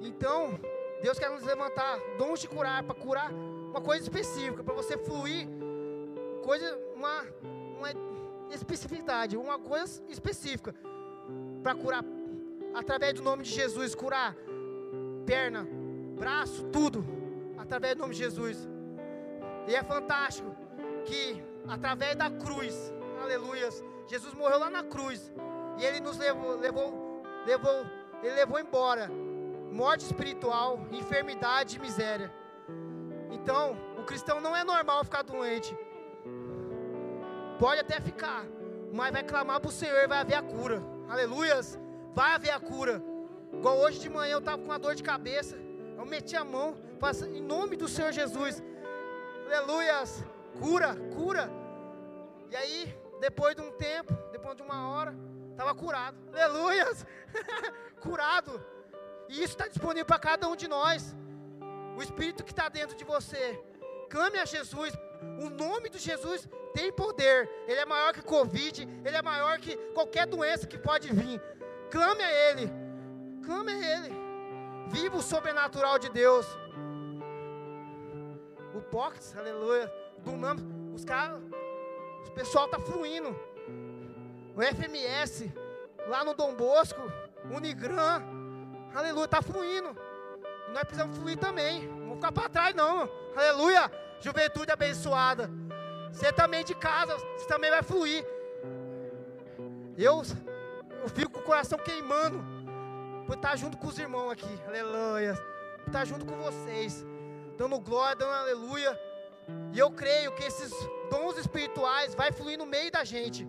Então, 0.00 0.60
Deus 1.02 1.18
quer 1.18 1.28
nos 1.28 1.42
levantar 1.42 1.98
dons 2.16 2.38
de 2.38 2.46
curar, 2.46 2.84
para 2.84 2.94
curar 2.94 3.32
uma 3.32 3.80
coisa 3.80 4.04
específica, 4.04 4.62
para 4.62 4.74
você 4.74 4.96
fluir, 4.96 5.48
coisa, 6.44 6.78
uma, 6.94 7.24
uma 7.78 7.88
especificidade, 8.54 9.36
uma 9.36 9.58
coisa 9.58 10.00
específica 10.08 10.72
para 11.64 11.74
curar 11.74 12.04
através 12.72 13.14
do 13.14 13.22
nome 13.22 13.42
de 13.42 13.50
Jesus, 13.50 13.92
curar 13.92 14.36
perna, 15.26 15.66
braço, 16.16 16.62
tudo 16.66 17.04
através 17.58 17.96
do 17.96 18.02
nome 18.02 18.14
de 18.14 18.20
Jesus. 18.20 18.68
E 19.66 19.74
é 19.74 19.82
fantástico 19.82 20.54
que 21.04 21.42
através 21.66 22.14
da 22.14 22.30
cruz, 22.30 22.94
aleluias, 23.20 23.82
Jesus 24.10 24.34
morreu 24.34 24.58
lá 24.58 24.68
na 24.68 24.82
cruz 24.82 25.32
e 25.78 25.84
ele 25.84 26.00
nos 26.00 26.18
levou, 26.18 26.56
levou, 26.58 27.22
levou, 27.46 27.86
ele 28.24 28.34
levou 28.34 28.58
embora 28.58 29.08
morte 29.70 30.04
espiritual, 30.04 30.80
enfermidade 30.90 31.76
e 31.76 31.78
miséria. 31.78 32.28
Então, 33.30 33.76
o 33.96 34.02
cristão 34.02 34.40
não 34.40 34.56
é 34.56 34.64
normal 34.64 35.04
ficar 35.04 35.22
doente. 35.22 35.78
Pode 37.56 37.80
até 37.80 38.00
ficar, 38.00 38.44
mas 38.92 39.12
vai 39.12 39.22
clamar 39.22 39.60
para 39.60 39.68
o 39.68 39.72
Senhor 39.72 40.02
e 40.02 40.08
vai 40.08 40.18
haver 40.18 40.34
a 40.34 40.42
cura. 40.42 40.82
Aleluias. 41.08 41.78
Vai 42.12 42.32
haver 42.32 42.50
a 42.50 42.58
cura. 42.58 43.00
Igual 43.52 43.78
hoje 43.78 44.00
de 44.00 44.08
manhã 44.08 44.32
eu 44.32 44.38
estava 44.40 44.58
com 44.58 44.64
uma 44.64 44.78
dor 44.78 44.96
de 44.96 45.04
cabeça. 45.04 45.56
Eu 45.96 46.04
meti 46.04 46.34
a 46.34 46.44
mão, 46.44 46.74
em 47.32 47.40
nome 47.40 47.76
do 47.76 47.86
Senhor 47.86 48.10
Jesus. 48.10 48.60
Aleluias. 49.46 50.24
Cura, 50.58 50.96
cura. 51.16 51.48
E 52.50 52.56
aí, 52.56 52.99
depois 53.20 53.54
de 53.54 53.62
um 53.62 53.70
tempo, 53.72 54.12
depois 54.32 54.56
de 54.56 54.62
uma 54.62 54.88
hora, 54.88 55.14
estava 55.50 55.74
curado. 55.74 56.16
Aleluias. 56.32 57.06
curado. 58.00 58.64
E 59.28 59.34
isso 59.34 59.52
está 59.52 59.68
disponível 59.68 60.06
para 60.06 60.18
cada 60.18 60.48
um 60.48 60.56
de 60.56 60.66
nós. 60.66 61.14
O 61.96 62.02
Espírito 62.02 62.42
que 62.42 62.50
está 62.50 62.68
dentro 62.68 62.96
de 62.96 63.04
você. 63.04 63.62
Clame 64.08 64.38
a 64.38 64.44
Jesus. 64.44 64.92
O 65.38 65.50
nome 65.50 65.90
de 65.90 65.98
Jesus 65.98 66.48
tem 66.72 66.90
poder. 66.90 67.48
Ele 67.68 67.78
é 67.78 67.84
maior 67.84 68.12
que 68.14 68.22
Covid. 68.22 68.88
Ele 69.04 69.16
é 69.16 69.22
maior 69.22 69.58
que 69.58 69.76
qualquer 69.92 70.26
doença 70.26 70.66
que 70.66 70.78
pode 70.78 71.12
vir. 71.12 71.40
Clame 71.90 72.22
a 72.22 72.32
Ele. 72.50 72.72
Clame 73.44 73.72
a 73.72 73.96
Ele. 73.96 74.14
Viva 74.88 75.18
o 75.18 75.22
sobrenatural 75.22 75.98
de 75.98 76.08
Deus. 76.08 76.46
O 78.74 78.80
Pox, 78.80 79.36
aleluia. 79.36 79.92
Do 80.24 80.32
nome, 80.32 80.62
os 80.94 81.04
caras, 81.04 81.40
o 82.28 82.32
pessoal 82.32 82.68
tá 82.68 82.78
fluindo. 82.78 83.34
O 84.56 84.62
FMS, 84.62 85.52
lá 86.06 86.24
no 86.24 86.34
Dom 86.34 86.54
Bosco, 86.54 87.00
Unigran, 87.50 88.22
aleluia, 88.94 89.28
tá 89.28 89.40
fluindo. 89.40 89.96
Nós 90.72 90.84
precisamos 90.84 91.16
fluir 91.16 91.36
também. 91.38 91.88
Não 91.88 92.14
ficar 92.14 92.32
para 92.32 92.48
trás, 92.48 92.74
não. 92.74 93.08
Aleluia. 93.36 93.90
Juventude 94.20 94.70
abençoada. 94.70 95.50
Você 96.12 96.32
também 96.32 96.64
de 96.64 96.74
casa, 96.74 97.16
você 97.36 97.46
também 97.46 97.70
vai 97.70 97.82
fluir. 97.82 98.24
Eu, 99.96 100.22
eu 101.02 101.08
fico 101.08 101.32
com 101.32 101.40
o 101.40 101.42
coração 101.42 101.78
queimando 101.78 102.42
por 103.26 103.36
estar 103.36 103.56
junto 103.56 103.76
com 103.76 103.86
os 103.86 103.98
irmãos 103.98 104.30
aqui. 104.30 104.60
Aleluia. 104.66 105.34
Por 105.78 105.88
estar 105.88 106.04
junto 106.04 106.24
com 106.24 106.36
vocês. 106.36 107.04
Dando 107.56 107.78
glória, 107.80 108.16
dando 108.16 108.32
aleluia. 108.32 108.98
E 109.72 109.78
eu 109.78 109.90
creio 109.90 110.32
que 110.32 110.44
esses 110.44 110.72
dons 111.10 111.36
espirituais 111.38 112.14
vai 112.14 112.32
fluir 112.32 112.58
no 112.58 112.66
meio 112.66 112.90
da 112.90 113.04
gente. 113.04 113.46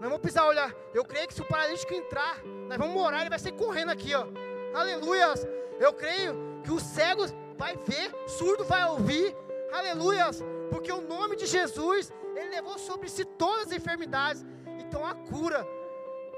Nós 0.00 0.08
vamos 0.08 0.18
precisar 0.18 0.46
olhar. 0.46 0.74
Eu 0.94 1.04
creio 1.04 1.28
que 1.28 1.34
se 1.34 1.42
o 1.42 1.44
paralítico 1.44 1.92
entrar, 1.92 2.42
nós 2.68 2.78
vamos 2.78 3.00
orar, 3.00 3.20
ele 3.20 3.30
vai 3.30 3.38
sair 3.38 3.52
correndo 3.52 3.90
aqui, 3.90 4.14
ó. 4.14 4.26
Aleluia. 4.74 5.34
Eu 5.78 5.92
creio 5.92 6.34
que 6.64 6.72
os 6.72 6.82
cegos 6.82 7.34
vai 7.56 7.76
ver, 7.76 8.10
surdo 8.26 8.64
vai 8.64 8.88
ouvir. 8.88 9.36
Aleluias 9.72 10.42
porque 10.70 10.92
o 10.92 11.00
nome 11.00 11.36
de 11.36 11.46
Jesus, 11.46 12.12
ele 12.36 12.48
levou 12.48 12.78
sobre 12.78 13.08
si 13.08 13.24
todas 13.24 13.66
as 13.66 13.72
enfermidades. 13.72 14.46
Então 14.78 15.04
a 15.04 15.14
cura. 15.14 15.66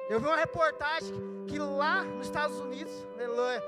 Eu 0.08 0.18
vi 0.18 0.26
uma 0.26 0.36
reportagem 0.36 1.14
que 1.46 1.58
lá 1.58 2.02
nos 2.02 2.26
Estados 2.26 2.58
Unidos, 2.58 2.92
aleluia, 3.14 3.62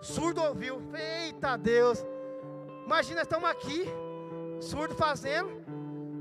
surdo 0.00 0.42
ouviu. 0.42 0.82
Eita 1.24 1.56
Deus. 1.56 2.04
Imagina, 2.84 3.22
estamos 3.22 3.48
aqui, 3.48 3.86
surdo 4.60 4.94
fazendo, 4.94 5.50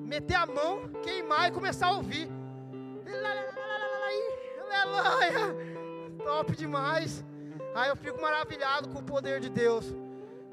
meter 0.06 0.36
a 0.36 0.46
mão, 0.46 0.90
queimar 1.04 1.50
e 1.50 1.52
começar 1.52 1.88
a 1.88 1.92
ouvir. 1.92 2.30
Aleluia. 4.70 5.56
Top 6.24 6.56
demais. 6.56 7.24
Aí 7.76 7.90
eu 7.90 7.96
fico 7.96 8.22
maravilhado 8.22 8.90
com 8.90 9.00
o 9.00 9.04
poder 9.04 9.40
de 9.40 9.50
Deus. 9.50 9.94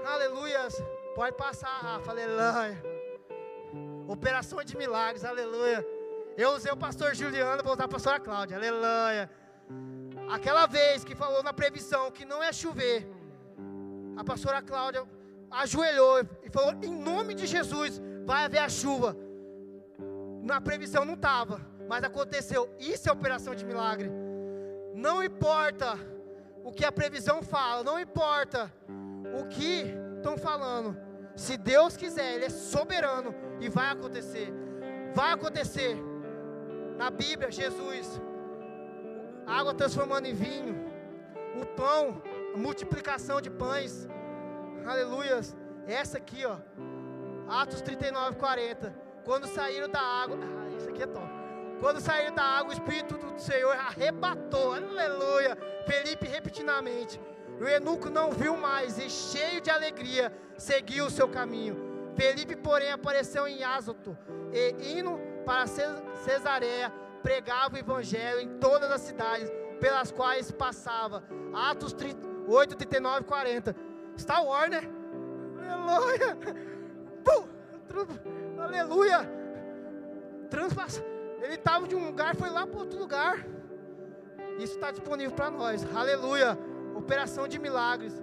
Aleluias. 0.04 0.82
Pode 1.14 1.36
passar, 1.36 1.68
Rafa. 1.68 2.10
Aleluia. 2.10 2.82
Operação 4.06 4.62
de 4.62 4.76
milagres, 4.76 5.24
aleluia. 5.24 5.86
Eu 6.36 6.50
usei 6.50 6.70
o 6.70 6.76
pastor 6.76 7.14
Juliano, 7.14 7.62
vou 7.62 7.72
usar 7.72 7.84
a 7.84 7.88
pastora 7.88 8.20
Cláudia, 8.20 8.56
aleluia. 8.56 9.30
Aquela 10.30 10.66
vez 10.66 11.04
que 11.04 11.14
falou 11.14 11.42
na 11.42 11.52
previsão 11.52 12.10
que 12.10 12.24
não 12.24 12.42
ia 12.42 12.52
chover, 12.52 13.06
a 14.16 14.24
pastora 14.24 14.60
Cláudia 14.60 15.04
ajoelhou 15.62 16.20
e 16.42 16.50
falou: 16.50 16.74
em 16.82 16.94
nome 16.94 17.34
de 17.34 17.46
Jesus, 17.46 18.00
vai 18.24 18.44
haver 18.44 18.58
a 18.58 18.68
chuva. 18.68 19.16
Na 20.42 20.60
previsão 20.60 21.04
não 21.04 21.14
estava, 21.14 21.60
mas 21.88 22.04
aconteceu. 22.04 22.68
Isso 22.78 23.08
é 23.08 23.12
operação 23.12 23.54
de 23.54 23.64
milagre. 23.64 24.10
Não 24.94 25.22
importa 25.22 25.98
o 26.62 26.70
que 26.72 26.84
a 26.84 26.92
previsão 26.92 27.42
fala, 27.42 27.82
não 27.82 27.98
importa 27.98 28.72
o 29.40 29.46
que 29.46 29.94
estão 30.16 30.36
falando. 30.36 30.96
Se 31.36 31.56
Deus 31.56 31.96
quiser, 31.96 32.34
Ele 32.34 32.46
é 32.46 32.50
soberano 32.50 33.34
e 33.60 33.68
vai 33.68 33.90
acontecer. 33.90 34.52
Vai 35.14 35.32
acontecer. 35.32 35.96
Na 36.96 37.10
Bíblia, 37.10 37.50
Jesus, 37.50 38.20
água 39.46 39.74
transformando 39.74 40.26
em 40.26 40.34
vinho, 40.34 40.74
o 41.60 41.66
pão, 41.66 42.22
a 42.54 42.56
multiplicação 42.56 43.40
de 43.40 43.50
pães. 43.50 44.08
Aleluias. 44.86 45.56
Essa 45.86 46.18
aqui, 46.18 46.44
ó. 46.44 46.56
Atos 47.48 47.80
39, 47.80 48.36
40. 48.36 48.94
Quando 49.24 49.46
saíram 49.46 49.88
da 49.88 50.00
água. 50.00 50.38
Ah, 50.40 50.76
isso 50.76 50.88
aqui 50.88 51.02
é 51.02 51.06
top. 51.06 51.26
Quando 51.80 52.00
saíram 52.00 52.34
da 52.34 52.42
água, 52.42 52.70
o 52.70 52.72
Espírito 52.72 53.16
do 53.16 53.38
Senhor 53.38 53.72
arrebatou. 53.76 54.74
Aleluia. 54.74 55.56
Felipe 55.86 56.26
repetidamente. 56.26 57.20
O 57.60 57.64
eunuco 57.64 58.10
não 58.10 58.30
viu 58.30 58.56
mais 58.56 58.98
e, 58.98 59.08
cheio 59.08 59.60
de 59.60 59.70
alegria, 59.70 60.32
seguiu 60.56 61.06
o 61.06 61.10
seu 61.10 61.28
caminho. 61.28 61.76
Felipe, 62.16 62.56
porém, 62.56 62.90
apareceu 62.90 63.46
em 63.46 63.62
Azoto 63.64 64.16
e, 64.52 64.98
indo 64.98 65.18
para 65.44 65.66
Cesareia, 65.66 66.92
pregava 67.22 67.74
o 67.74 67.78
evangelho 67.78 68.40
em 68.40 68.58
todas 68.58 68.90
as 68.90 69.00
cidades 69.00 69.50
pelas 69.80 70.10
quais 70.10 70.50
passava. 70.50 71.22
Atos 71.52 71.94
8, 72.46 72.76
39 72.76 73.20
e 73.20 73.24
40. 73.24 73.76
Star 74.16 74.44
Wars, 74.44 74.70
né? 74.70 74.82
Aleluia! 75.58 76.38
Pum, 77.24 77.48
aleluia! 78.58 79.30
Transpass... 80.50 81.02
Ele 81.42 81.54
estava 81.54 81.86
de 81.86 81.94
um 81.94 82.06
lugar, 82.06 82.34
foi 82.34 82.48
lá 82.48 82.66
para 82.66 82.80
outro 82.80 82.98
lugar. 82.98 83.46
Isso 84.58 84.74
está 84.74 84.90
disponível 84.90 85.34
para 85.34 85.50
nós. 85.50 85.84
Aleluia! 85.94 86.58
Operação 86.94 87.46
de 87.46 87.58
milagres. 87.58 88.22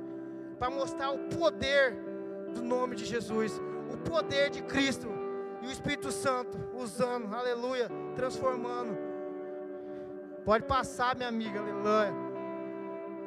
Para 0.58 0.70
mostrar 0.70 1.12
o 1.12 1.20
poder 1.30 1.96
do 2.54 2.62
nome 2.62 2.96
de 2.96 3.06
Jesus 3.06 3.62
o 3.92 3.98
poder 3.98 4.50
de 4.50 4.62
Cristo 4.64 5.10
e 5.62 5.68
o 5.68 5.72
Espírito 5.72 6.12
Santo 6.12 6.58
usando, 6.74 7.34
aleluia, 7.36 7.90
transformando. 8.16 8.98
Pode 10.46 10.66
passar, 10.66 11.16
minha 11.16 11.28
amiga, 11.28 11.60
aleluia. 11.60 12.14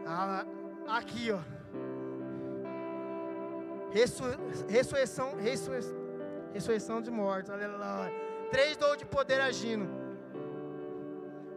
Ah, 0.07 0.45
aqui, 0.89 1.31
ó. 1.31 1.39
Ressurreição, 3.95 5.37
ressurreição, 5.39 5.95
ressurreição 6.53 7.01
de 7.01 7.11
mortos, 7.11 7.51
aleluia. 7.51 8.13
Três 8.51 8.77
dons 8.77 8.99
de 8.99 9.07
poder 9.07 9.41
agindo. 9.41 9.89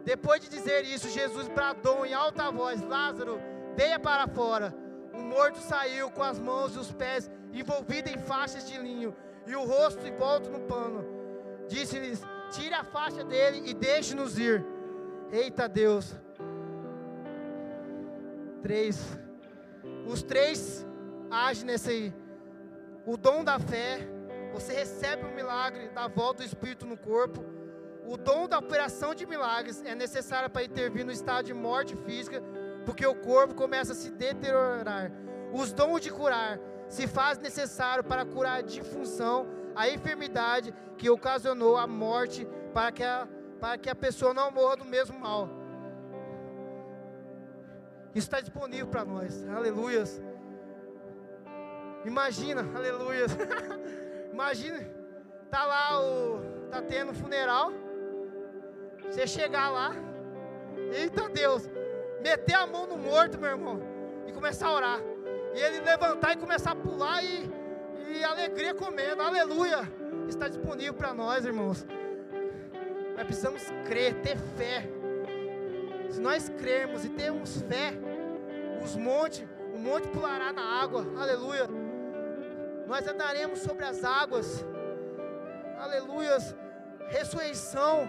Depois 0.04 0.40
de 0.40 0.48
dizer 0.48 0.84
isso, 0.84 1.08
Jesus 1.10 1.48
bradou 1.48 2.06
em 2.06 2.14
alta 2.14 2.50
voz: 2.50 2.80
Lázaro, 2.80 3.40
venha 3.76 3.98
para 3.98 4.26
fora. 4.28 4.74
O 5.12 5.20
morto 5.20 5.58
saiu 5.58 6.10
com 6.10 6.22
as 6.22 6.38
mãos 6.38 6.76
e 6.76 6.78
os 6.78 6.92
pés 6.92 7.28
envolvido 7.52 8.08
em 8.08 8.18
faixas 8.18 8.66
de 8.68 8.78
linho, 8.78 9.14
e 9.46 9.56
o 9.56 9.64
rosto 9.64 10.06
envolto 10.06 10.48
no 10.48 10.60
pano. 10.60 11.04
Disse-lhes: 11.68 12.22
Tire 12.52 12.74
a 12.74 12.84
faixa 12.84 13.24
dele 13.24 13.62
e 13.66 13.74
deixe-nos 13.74 14.38
ir. 14.38 14.64
Eita 15.32 15.68
Deus. 15.68 16.14
Três. 18.62 19.18
Os 20.06 20.22
três 20.22 20.86
agem 21.30 21.66
nesse. 21.66 22.14
O 23.06 23.16
dom 23.16 23.44
da 23.44 23.58
fé. 23.58 24.06
Você 24.52 24.72
recebe 24.72 25.24
o 25.24 25.34
milagre 25.34 25.88
da 25.90 26.08
volta 26.08 26.42
do 26.42 26.46
Espírito 26.46 26.86
no 26.86 26.96
corpo. 26.96 27.44
O 28.06 28.16
dom 28.16 28.48
da 28.48 28.58
operação 28.58 29.14
de 29.14 29.26
milagres 29.26 29.82
é 29.84 29.94
necessário 29.94 30.48
para 30.48 30.64
intervir 30.64 31.04
no 31.04 31.12
estado 31.12 31.44
de 31.44 31.52
morte 31.52 31.94
física, 31.94 32.42
porque 32.86 33.06
o 33.06 33.14
corpo 33.14 33.54
começa 33.54 33.92
a 33.92 33.94
se 33.94 34.10
deteriorar. 34.10 35.12
Os 35.52 35.72
dons 35.72 36.00
de 36.00 36.10
curar 36.10 36.58
se 36.88 37.06
faz 37.06 37.38
necessário 37.38 38.02
para 38.02 38.24
curar 38.24 38.58
a 38.58 38.62
disfunção, 38.62 39.46
a 39.76 39.88
enfermidade 39.88 40.74
que 40.96 41.10
ocasionou 41.10 41.76
a 41.76 41.86
morte 41.86 42.48
para 42.72 42.90
que 42.90 43.04
a, 43.04 43.28
para 43.60 43.76
que 43.76 43.90
a 43.90 43.94
pessoa 43.94 44.32
não 44.32 44.50
morra 44.50 44.76
do 44.76 44.84
mesmo 44.84 45.18
mal. 45.18 45.48
Isso 48.14 48.26
está 48.26 48.40
disponível 48.40 48.86
para 48.86 49.04
nós. 49.04 49.46
Aleluias. 49.48 50.20
Imagina, 52.04 52.66
aleluias. 52.74 53.32
Imagina, 54.32 54.88
tá 55.50 55.64
lá 55.64 56.00
o 56.00 56.40
tá 56.70 56.82
tendo 56.82 57.12
funeral. 57.14 57.72
Você 59.02 59.26
chegar 59.26 59.70
lá, 59.70 59.92
eita 60.92 61.28
Deus, 61.28 61.68
meter 62.20 62.54
a 62.54 62.66
mão 62.66 62.86
no 62.86 62.98
morto, 62.98 63.38
meu 63.38 63.50
irmão, 63.50 63.80
e 64.26 64.32
começar 64.32 64.68
a 64.68 64.74
orar. 64.74 65.00
E 65.54 65.60
ele 65.60 65.80
levantar 65.80 66.34
e 66.34 66.36
começar 66.36 66.72
a 66.72 66.76
pular 66.76 67.24
e, 67.24 67.50
e 68.06 68.22
alegria 68.22 68.74
comendo, 68.74 69.22
aleluia. 69.22 69.80
Está 70.28 70.46
disponível 70.46 70.94
para 70.94 71.14
nós, 71.14 71.44
irmãos. 71.44 71.86
Nós 73.16 73.24
precisamos 73.24 73.62
crer, 73.86 74.14
ter 74.20 74.36
fé. 74.56 74.88
Se 76.10 76.20
nós 76.20 76.48
crermos 76.48 77.04
e 77.04 77.08
termos 77.08 77.62
fé, 77.62 77.94
os 78.82 78.94
montes, 78.94 79.44
o 79.74 79.78
monte 79.78 80.06
pulará 80.08 80.52
na 80.52 80.62
água, 80.62 81.06
aleluia. 81.18 81.66
Nós 82.88 83.06
andaremos 83.06 83.58
sobre 83.58 83.84
as 83.84 84.02
águas, 84.02 84.64
aleluias. 85.78 86.56
Ressurreição, 87.08 88.08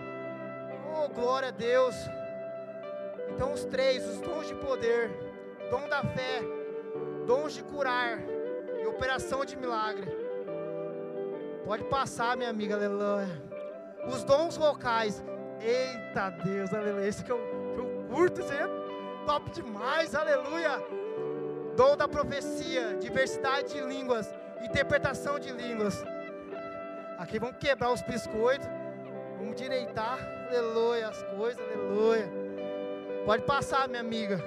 oh 0.95 1.09
glória 1.09 1.49
a 1.49 1.51
Deus. 1.51 1.93
Então, 3.29 3.51
os 3.51 3.65
três, 3.65 4.07
os 4.07 4.21
dons 4.21 4.47
de 4.47 4.55
poder, 4.55 5.11
dom 5.69 5.87
da 5.89 6.01
fé, 6.01 6.41
dons 7.27 7.53
de 7.53 7.63
curar 7.63 8.19
e 8.81 8.87
operação 8.87 9.43
de 9.43 9.57
milagre. 9.57 10.07
Pode 11.65 11.83
passar, 11.83 12.37
minha 12.37 12.49
amiga, 12.49 12.75
aleluia. 12.75 13.27
Os 14.07 14.23
dons 14.23 14.55
vocais, 14.55 15.21
eita 15.59 16.29
Deus, 16.29 16.73
aleluia. 16.73 17.05
Esse 17.05 17.21
que 17.21 17.31
eu, 17.33 17.41
que 17.73 17.79
eu 17.81 18.07
curto, 18.09 18.39
esse 18.39 18.53
é 18.53 18.65
top 19.25 19.51
demais, 19.51 20.15
aleluia. 20.15 20.81
Dom 21.75 21.97
da 21.97 22.07
profecia, 22.07 22.95
diversidade 22.95 23.73
de 23.73 23.81
línguas, 23.81 24.33
interpretação 24.61 25.39
de 25.39 25.51
línguas. 25.51 26.03
Aqui 27.17 27.39
vamos 27.39 27.57
quebrar 27.57 27.91
os 27.91 28.01
biscoitos, 28.01 28.67
vamos 29.37 29.55
direitar, 29.55 30.19
aleluia, 30.47 31.09
as 31.09 31.21
coisas, 31.23 31.61
aleluia. 31.61 32.29
Pode 33.25 33.43
passar, 33.43 33.87
minha 33.87 34.01
amiga. 34.01 34.41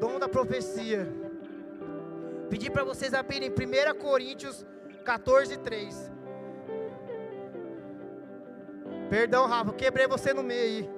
Dom 0.00 0.18
da 0.18 0.28
profecia. 0.28 1.06
Pedir 2.48 2.70
para 2.70 2.84
vocês 2.84 3.12
abrirem 3.12 3.50
1 3.50 3.98
Coríntios 3.98 4.64
14, 5.04 5.58
3. 5.58 6.10
Perdão, 9.10 9.46
Rafa, 9.46 9.72
quebrei 9.72 10.06
você 10.06 10.32
no 10.32 10.42
meio 10.42 10.62
aí. 10.62 10.97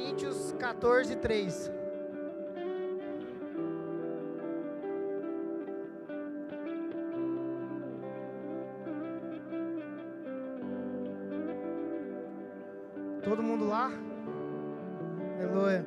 Coríntios 0.00 0.54
14, 0.58 1.16
3. 1.16 1.70
Todo 13.22 13.42
mundo 13.42 13.68
lá? 13.68 13.92
Aleluia. 15.38 15.86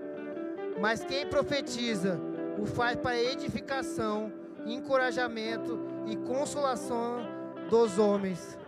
Mas 0.79 1.03
quem 1.03 1.25
profetiza 1.25 2.19
o 2.59 2.67
faz 2.67 2.95
para 2.95 3.17
edificação, 3.17 4.31
encorajamento 4.63 5.79
e 6.05 6.15
consolação 6.17 7.25
dos 7.67 7.97
homens. 7.97 8.59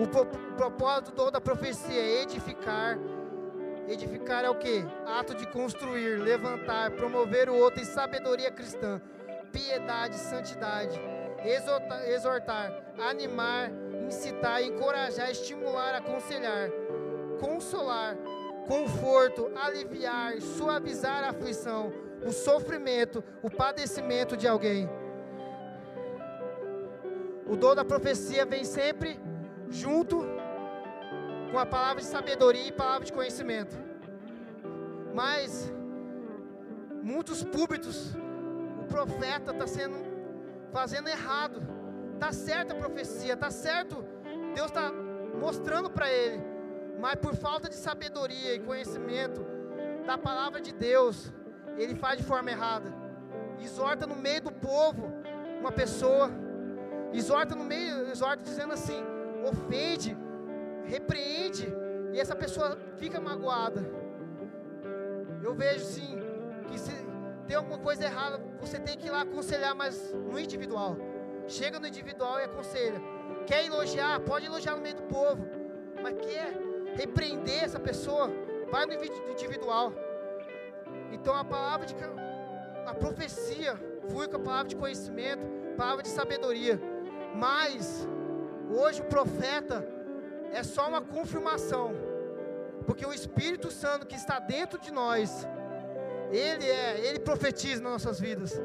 O 0.00 0.56
propósito 0.56 1.30
da 1.30 1.40
profecia 1.40 2.00
é 2.00 2.22
edificar, 2.22 2.98
Edificar 3.88 4.44
é 4.44 4.50
o 4.50 4.54
que? 4.54 4.84
Ato 5.06 5.34
de 5.34 5.46
construir, 5.46 6.18
levantar, 6.18 6.90
promover 6.90 7.48
o 7.48 7.56
outro 7.56 7.80
em 7.80 7.86
sabedoria 7.86 8.50
cristã, 8.50 9.00
piedade, 9.50 10.16
santidade, 10.16 11.00
exortar, 11.44 12.08
exortar 12.08 12.88
animar, 12.98 13.70
incitar, 14.06 14.62
encorajar, 14.62 15.30
estimular, 15.30 15.94
aconselhar, 15.94 16.70
consolar, 17.40 18.16
conforto, 18.66 19.50
aliviar, 19.56 20.40
suavizar 20.40 21.24
a 21.24 21.30
aflição, 21.30 21.92
o 22.24 22.32
sofrimento, 22.32 23.22
o 23.42 23.50
padecimento 23.50 24.36
de 24.36 24.48
alguém. 24.48 24.88
O 27.46 27.56
dom 27.56 27.74
da 27.74 27.84
profecia 27.84 28.44
vem 28.44 28.64
sempre 28.64 29.18
junto 29.70 30.37
com 31.50 31.58
a 31.58 31.66
palavra 31.66 32.02
de 32.02 32.08
sabedoria 32.08 32.68
e 32.68 32.72
palavra 32.72 33.04
de 33.04 33.12
conhecimento. 33.12 33.76
Mas 35.14 35.72
muitos 37.02 37.42
púlpitos, 37.42 38.14
o 38.80 38.84
profeta 38.84 39.52
está 39.52 39.66
sendo 39.66 39.96
fazendo 40.72 41.08
errado. 41.08 41.62
Tá 42.18 42.32
certa 42.32 42.74
a 42.74 42.76
profecia, 42.76 43.36
tá 43.36 43.50
certo. 43.50 44.04
Deus 44.54 44.68
está 44.68 44.92
mostrando 45.40 45.88
para 45.90 46.10
ele, 46.10 46.42
mas 46.98 47.16
por 47.16 47.34
falta 47.34 47.68
de 47.68 47.76
sabedoria 47.76 48.54
e 48.54 48.60
conhecimento 48.60 49.46
da 50.04 50.18
palavra 50.18 50.60
de 50.60 50.72
Deus, 50.72 51.32
ele 51.76 51.94
faz 51.94 52.18
de 52.18 52.24
forma 52.24 52.50
errada. 52.50 52.92
Exorta 53.60 54.06
no 54.06 54.16
meio 54.16 54.42
do 54.42 54.52
povo 54.52 55.12
uma 55.60 55.72
pessoa, 55.72 56.30
exorta 57.12 57.54
no 57.54 57.64
meio, 57.64 58.08
exorta 58.08 58.42
dizendo 58.42 58.72
assim, 58.72 59.00
ofende 59.44 60.16
repreende 60.88 61.68
e 62.12 62.18
essa 62.18 62.34
pessoa 62.34 62.78
fica 62.96 63.20
magoada. 63.20 63.80
Eu 65.42 65.54
vejo 65.54 65.84
sim 65.84 66.18
que 66.68 66.78
se 66.78 66.92
tem 67.46 67.56
alguma 67.56 67.78
coisa 67.78 68.04
errada, 68.04 68.40
você 68.60 68.78
tem 68.78 68.96
que 68.96 69.06
ir 69.06 69.10
lá 69.10 69.22
aconselhar, 69.22 69.74
mas 69.74 70.12
no 70.12 70.38
individual. 70.38 70.96
Chega 71.46 71.78
no 71.78 71.86
individual 71.86 72.40
e 72.40 72.44
aconselha. 72.44 73.00
Quer 73.46 73.64
elogiar? 73.64 74.20
Pode 74.20 74.46
elogiar 74.46 74.76
no 74.76 74.82
meio 74.82 74.96
do 74.96 75.02
povo. 75.02 75.46
Mas 76.02 76.14
quer 76.26 76.52
repreender 76.94 77.64
essa 77.64 77.80
pessoa? 77.80 78.30
Vai 78.70 78.84
no 78.84 78.92
individual. 79.32 79.92
Então 81.10 81.34
a 81.34 81.44
palavra 81.44 81.86
de 81.86 81.94
a 82.86 82.94
profecia 82.94 83.76
flui 84.08 84.28
com 84.28 84.36
a 84.36 84.40
palavra 84.40 84.68
de 84.68 84.76
conhecimento, 84.76 85.46
palavra 85.76 86.02
de 86.02 86.08
sabedoria. 86.08 86.80
Mas 87.34 88.06
hoje 88.70 89.00
o 89.00 89.04
profeta 89.04 89.86
é 90.52 90.62
só 90.62 90.88
uma 90.88 91.00
confirmação, 91.00 91.94
porque 92.86 93.04
o 93.04 93.12
Espírito 93.12 93.70
Santo 93.70 94.06
que 94.06 94.16
está 94.16 94.38
dentro 94.38 94.78
de 94.80 94.90
nós, 94.90 95.46
ele 96.30 96.66
é, 96.66 97.00
ele 97.06 97.18
profetiza 97.18 97.82
nas 97.82 97.92
nossas 97.92 98.20
vidas, 98.20 98.60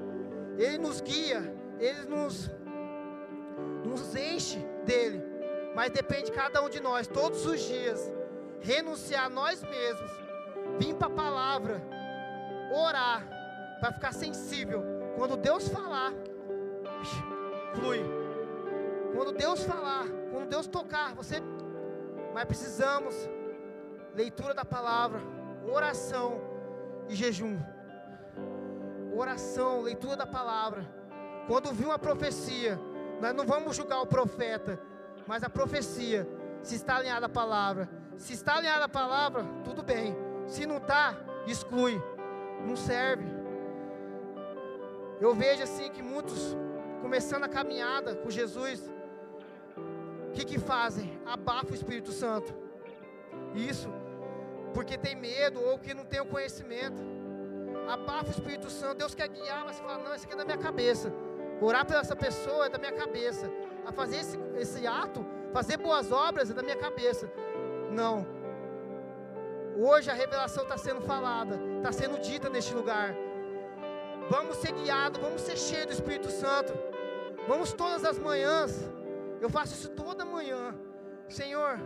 ele 0.57 0.77
nos 0.77 1.01
guia, 1.01 1.53
ele 1.79 2.05
nos, 2.05 2.49
nos 3.83 4.15
enche 4.15 4.59
dele, 4.85 5.23
mas 5.75 5.91
depende 5.91 6.25
de 6.25 6.31
cada 6.31 6.61
um 6.63 6.69
de 6.69 6.79
nós, 6.79 7.07
todos 7.07 7.45
os 7.45 7.59
dias, 7.61 8.11
renunciar 8.61 9.25
a 9.25 9.29
nós 9.29 9.63
mesmos, 9.63 10.11
vir 10.79 10.95
para 10.95 11.07
a 11.07 11.11
palavra, 11.11 11.81
orar, 12.71 13.27
para 13.79 13.91
ficar 13.91 14.13
sensível. 14.13 14.83
Quando 15.17 15.35
Deus 15.35 15.67
falar, 15.67 16.13
flui. 17.75 18.01
Quando 19.13 19.33
Deus 19.33 19.63
falar, 19.63 20.05
quando 20.31 20.47
Deus 20.47 20.65
tocar, 20.65 21.13
você 21.13 21.41
mas 22.33 22.45
precisamos 22.45 23.15
leitura 24.15 24.53
da 24.53 24.65
palavra, 24.65 25.21
oração 25.65 26.41
e 27.07 27.15
jejum. 27.15 27.57
Oração, 29.15 29.81
leitura 29.81 30.15
da 30.15 30.25
palavra. 30.25 30.87
Quando 31.47 31.71
vir 31.71 31.85
uma 31.85 31.99
profecia, 31.99 32.79
nós 33.21 33.33
não 33.33 33.45
vamos 33.45 33.75
julgar 33.75 34.01
o 34.01 34.07
profeta, 34.07 34.79
mas 35.27 35.43
a 35.43 35.49
profecia, 35.49 36.27
se 36.63 36.75
está 36.75 36.95
alinhada 36.95 37.27
a 37.27 37.29
palavra. 37.29 37.89
Se 38.17 38.33
está 38.33 38.55
alinhada 38.55 38.85
a 38.85 38.89
palavra, 38.89 39.45
tudo 39.63 39.83
bem. 39.83 40.15
Se 40.47 40.65
não 40.65 40.77
está, 40.77 41.15
exclui. 41.45 42.01
Não 42.65 42.75
serve. 42.75 43.25
Eu 45.19 45.35
vejo 45.35 45.63
assim 45.63 45.89
que 45.91 46.01
muitos 46.01 46.55
começando 47.01 47.43
a 47.43 47.49
caminhada 47.49 48.15
com 48.15 48.29
Jesus, 48.29 48.89
que, 50.33 50.45
que 50.45 50.59
fazem? 50.59 51.19
Abafa 51.25 51.71
o 51.71 51.75
Espírito 51.75 52.11
Santo. 52.11 52.53
Isso, 53.55 53.89
porque 54.73 54.97
tem 54.97 55.15
medo 55.15 55.61
ou 55.61 55.77
que 55.77 55.93
não 55.93 56.05
tem 56.05 56.21
o 56.21 56.25
conhecimento. 56.25 57.01
Abafa 57.87 58.27
o 58.27 58.31
Espírito 58.31 58.69
Santo. 58.69 58.97
Deus 58.97 59.15
quer 59.15 59.29
guiar, 59.29 59.63
mas 59.65 59.79
fala: 59.79 59.97
não, 59.99 60.15
isso 60.15 60.25
aqui 60.25 60.33
é 60.33 60.37
da 60.37 60.45
minha 60.45 60.57
cabeça. 60.57 61.13
Orar 61.61 61.85
por 61.85 61.95
essa 61.95 62.15
pessoa 62.15 62.65
é 62.65 62.69
da 62.69 62.77
minha 62.77 62.93
cabeça. 62.93 63.49
A 63.85 63.91
fazer 63.91 64.17
esse, 64.17 64.37
esse 64.57 64.87
ato 64.87 65.25
Fazer 65.53 65.77
boas 65.77 66.11
obras 66.11 66.49
é 66.49 66.53
da 66.53 66.63
minha 66.63 66.75
cabeça. 66.75 67.31
Não. 67.91 68.25
Hoje 69.77 70.09
a 70.09 70.13
revelação 70.13 70.63
está 70.63 70.77
sendo 70.77 71.01
falada, 71.01 71.59
está 71.77 71.91
sendo 71.91 72.19
dita 72.19 72.49
neste 72.49 72.73
lugar. 72.73 73.15
Vamos 74.31 74.57
ser 74.57 74.71
guiados, 74.71 75.21
vamos 75.21 75.41
ser 75.41 75.55
cheios 75.55 75.85
do 75.85 75.93
Espírito 75.93 76.31
Santo. 76.31 76.73
Vamos 77.47 77.71
todas 77.71 78.03
as 78.03 78.17
manhãs. 78.17 78.89
Eu 79.43 79.49
faço 79.49 79.73
isso 79.73 79.89
toda 79.89 80.23
manhã. 80.23 80.73
Senhor, 81.27 81.77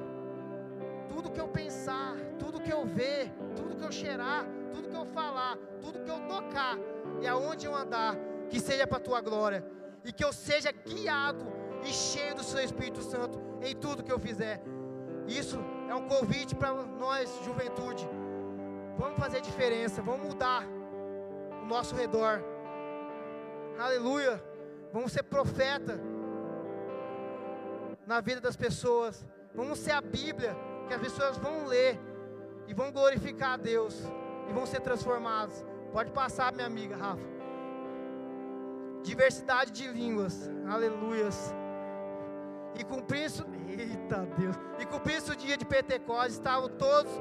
tudo 1.09 1.31
que 1.31 1.41
eu 1.41 1.47
pensar, 1.47 2.15
tudo 2.37 2.61
que 2.61 2.71
eu 2.71 2.85
ver, 2.85 3.31
tudo 3.55 3.75
que 3.75 3.83
eu 3.83 3.91
cheirar, 3.91 4.45
tudo 4.71 4.87
que 4.87 4.95
eu 4.95 5.07
falar, 5.07 5.57
tudo 5.81 6.03
que 6.03 6.11
eu 6.15 6.19
tocar 6.27 6.77
e 7.19 7.25
aonde 7.25 7.65
eu 7.65 7.75
andar, 7.75 8.15
que 8.47 8.59
seja 8.59 8.85
para 8.85 8.97
a 8.97 9.05
tua 9.07 9.21
glória 9.21 9.65
e 10.05 10.13
que 10.13 10.23
eu 10.23 10.31
seja 10.31 10.71
guiado 10.71 11.47
e 11.83 11.87
cheio 11.87 12.35
do 12.35 12.43
seu 12.43 12.61
Espírito 12.63 13.01
Santo 13.01 13.41
em 13.63 13.75
tudo 13.75 14.03
que 14.03 14.11
eu 14.11 14.19
fizer. 14.19 14.61
Isso 15.27 15.57
é 15.89 15.95
um 15.95 16.07
convite 16.07 16.53
para 16.53 16.71
nós, 16.73 17.27
juventude. 17.43 18.07
Vamos 18.99 19.17
fazer 19.17 19.41
diferença, 19.41 19.99
vamos 20.03 20.27
mudar 20.27 20.63
o 21.63 21.65
nosso 21.65 21.95
redor. 21.95 22.39
Aleluia. 23.79 24.43
Vamos 24.93 25.11
ser 25.11 25.23
profeta 25.23 25.99
na 28.07 28.21
vida 28.21 28.39
das 28.39 28.55
pessoas. 28.55 29.23
Vamos 29.53 29.77
ser 29.79 29.91
a 29.91 30.01
Bíblia 30.01 30.55
que 30.87 30.93
as 30.93 31.01
pessoas 31.01 31.37
vão 31.37 31.67
ler 31.67 31.99
e 32.67 32.73
vão 32.73 32.91
glorificar 32.91 33.53
a 33.53 33.57
Deus 33.57 34.01
e 34.49 34.53
vão 34.53 34.65
ser 34.65 34.79
transformados. 34.79 35.65
Pode 35.91 36.11
passar, 36.11 36.53
minha 36.53 36.65
amiga 36.65 36.95
Rafa. 36.95 37.21
Diversidade 39.03 39.71
de 39.71 39.87
línguas. 39.87 40.49
Aleluias. 40.67 41.53
E 42.79 42.83
cumprir 42.83 43.25
isso, 43.25 43.45
eita 43.67 44.25
Deus. 44.37 44.55
E 44.79 44.85
cumprir 44.85 45.17
isso 45.17 45.33
o 45.33 45.35
dia 45.35 45.57
de 45.57 45.65
Pentecostes, 45.65 46.35
estavam 46.35 46.69
todos 46.69 47.11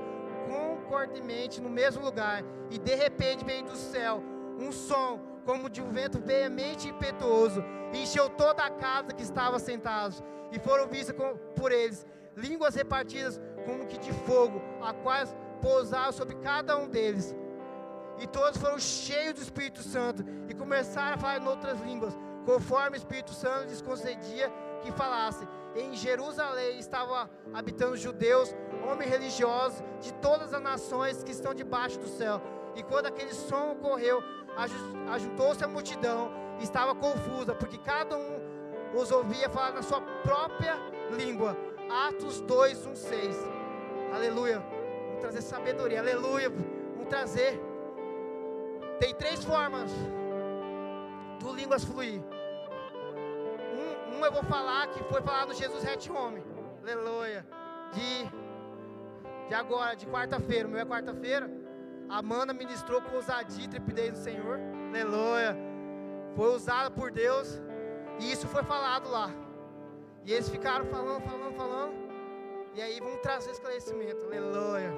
concordemente 0.46 1.60
no 1.60 1.68
mesmo 1.68 2.04
lugar. 2.04 2.44
E 2.70 2.78
de 2.78 2.94
repente 2.94 3.44
veio 3.44 3.64
do 3.64 3.76
céu 3.76 4.22
um 4.58 4.70
som 4.70 5.20
como 5.44 5.70
de 5.70 5.80
um 5.80 5.90
vento 5.90 6.18
veemente 6.18 6.88
e 6.88 6.90
impetuoso, 6.90 7.62
encheu 8.02 8.28
toda 8.30 8.64
a 8.64 8.70
casa 8.70 9.12
que 9.12 9.22
estava 9.22 9.58
sentados, 9.58 10.22
e 10.52 10.58
foram 10.58 10.86
vistas 10.88 11.14
por 11.54 11.72
eles 11.72 12.06
línguas 12.36 12.74
repartidas 12.74 13.40
como 13.64 13.86
que 13.86 13.98
de 13.98 14.12
fogo, 14.12 14.60
a 14.82 14.92
quais 14.92 15.34
pousaram 15.60 16.12
sobre 16.12 16.36
cada 16.36 16.76
um 16.76 16.88
deles. 16.88 17.34
E 18.18 18.26
todos 18.26 18.58
foram 18.58 18.78
cheios 18.78 19.34
do 19.34 19.42
Espírito 19.42 19.82
Santo 19.82 20.24
e 20.48 20.54
começaram 20.54 21.14
a 21.14 21.18
falar 21.18 21.38
em 21.38 21.46
outras 21.46 21.80
línguas, 21.80 22.16
conforme 22.44 22.96
o 22.96 22.98
Espírito 22.98 23.32
Santo 23.32 23.68
lhes 23.68 23.82
concedia 23.82 24.50
que 24.82 24.92
falasse. 24.92 25.46
Em 25.74 25.94
Jerusalém 25.94 26.78
estavam 26.78 27.28
habitando 27.52 27.96
judeus, 27.96 28.54
homens 28.88 29.10
religiosos 29.10 29.82
de 30.00 30.14
todas 30.14 30.54
as 30.54 30.62
nações 30.62 31.22
que 31.22 31.32
estão 31.32 31.52
debaixo 31.52 31.98
do 31.98 32.08
céu. 32.08 32.40
E 32.74 32.82
quando 32.82 33.06
aquele 33.06 33.34
som 33.34 33.72
ocorreu, 33.72 34.22
ajuntou-se 35.12 35.62
a 35.62 35.68
multidão 35.68 36.30
e 36.58 36.64
estava 36.64 36.94
confusa, 36.94 37.54
porque 37.54 37.78
cada 37.78 38.16
um 38.16 38.40
os 38.94 39.10
ouvia 39.10 39.50
falar 39.50 39.72
na 39.72 39.82
sua 39.82 40.00
própria 40.00 40.74
língua. 41.10 41.56
Atos 42.08 42.40
2, 42.40 42.86
1, 42.86 42.96
6. 42.96 43.36
Aleluia. 44.14 44.60
Vamos 45.06 45.20
trazer 45.20 45.42
sabedoria. 45.42 46.00
Aleluia. 46.00 46.50
Vamos 46.50 47.08
trazer. 47.08 47.60
Tem 48.98 49.14
três 49.14 49.44
formas 49.44 49.92
do 51.40 51.54
línguas 51.54 51.84
fluir. 51.84 52.22
Um, 53.74 54.16
um 54.16 54.24
eu 54.24 54.32
vou 54.32 54.42
falar 54.44 54.88
que 54.88 55.04
foi 55.04 55.20
falado 55.20 55.54
Jesus 55.54 55.82
Rete 55.82 56.10
Homem. 56.10 56.42
Aleluia. 56.82 57.46
De, 57.92 59.48
de 59.48 59.54
agora, 59.54 59.94
de 59.94 60.06
quarta-feira. 60.06 60.66
O 60.66 60.70
meu 60.70 60.80
é 60.80 60.84
quarta-feira. 60.84 61.65
Amanda 62.08 62.52
ministrou 62.52 63.02
com 63.02 63.16
ousadia 63.16 63.64
e 63.64 63.68
trepidez 63.68 64.12
do 64.12 64.18
Senhor. 64.18 64.58
Aleluia. 64.88 65.56
Foi 66.34 66.54
usada 66.54 66.90
por 66.90 67.10
Deus. 67.10 67.60
E 68.20 68.30
isso 68.30 68.46
foi 68.46 68.62
falado 68.62 69.10
lá. 69.10 69.30
E 70.24 70.32
eles 70.32 70.48
ficaram 70.48 70.86
falando, 70.86 71.22
falando, 71.22 71.54
falando. 71.54 71.94
E 72.74 72.82
aí 72.82 72.98
vamos 73.00 73.20
trazer 73.20 73.50
esclarecimento. 73.50 74.24
Aleluia. 74.24 74.92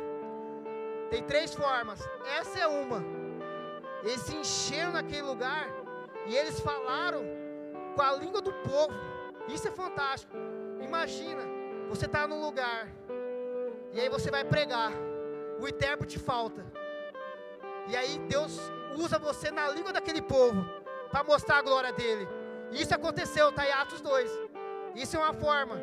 Tem 1.10 1.22
três 1.22 1.54
formas. 1.54 2.06
Essa 2.38 2.58
é 2.60 2.66
uma. 2.66 3.02
Eles 4.02 4.20
se 4.22 4.36
encheram 4.36 4.92
naquele 4.92 5.22
lugar. 5.22 5.68
E 6.26 6.36
eles 6.36 6.60
falaram 6.60 7.22
com 7.94 8.02
a 8.02 8.12
língua 8.12 8.42
do 8.42 8.52
povo. 8.52 8.94
Isso 9.48 9.66
é 9.66 9.70
fantástico. 9.70 10.36
Imagina, 10.80 11.42
você 11.88 12.06
está 12.06 12.26
num 12.26 12.40
lugar. 12.40 12.88
E 13.92 14.00
aí 14.00 14.08
você 14.08 14.30
vai 14.30 14.44
pregar. 14.44 14.92
O 15.60 15.66
intérprete 15.66 16.18
falta. 16.18 16.64
E 17.88 17.96
aí 17.96 18.18
Deus 18.28 18.58
usa 18.96 19.18
você 19.18 19.50
na 19.50 19.68
língua 19.68 19.92
daquele 19.92 20.20
povo 20.20 20.64
para 21.10 21.24
mostrar 21.24 21.58
a 21.58 21.62
glória 21.62 21.92
dele. 21.92 22.28
Isso 22.70 22.94
aconteceu, 22.94 23.48
está 23.48 23.66
em 23.66 23.72
Atos 23.72 24.00
2. 24.00 24.30
Isso 24.94 25.16
é 25.16 25.18
uma 25.18 25.32
forma. 25.32 25.80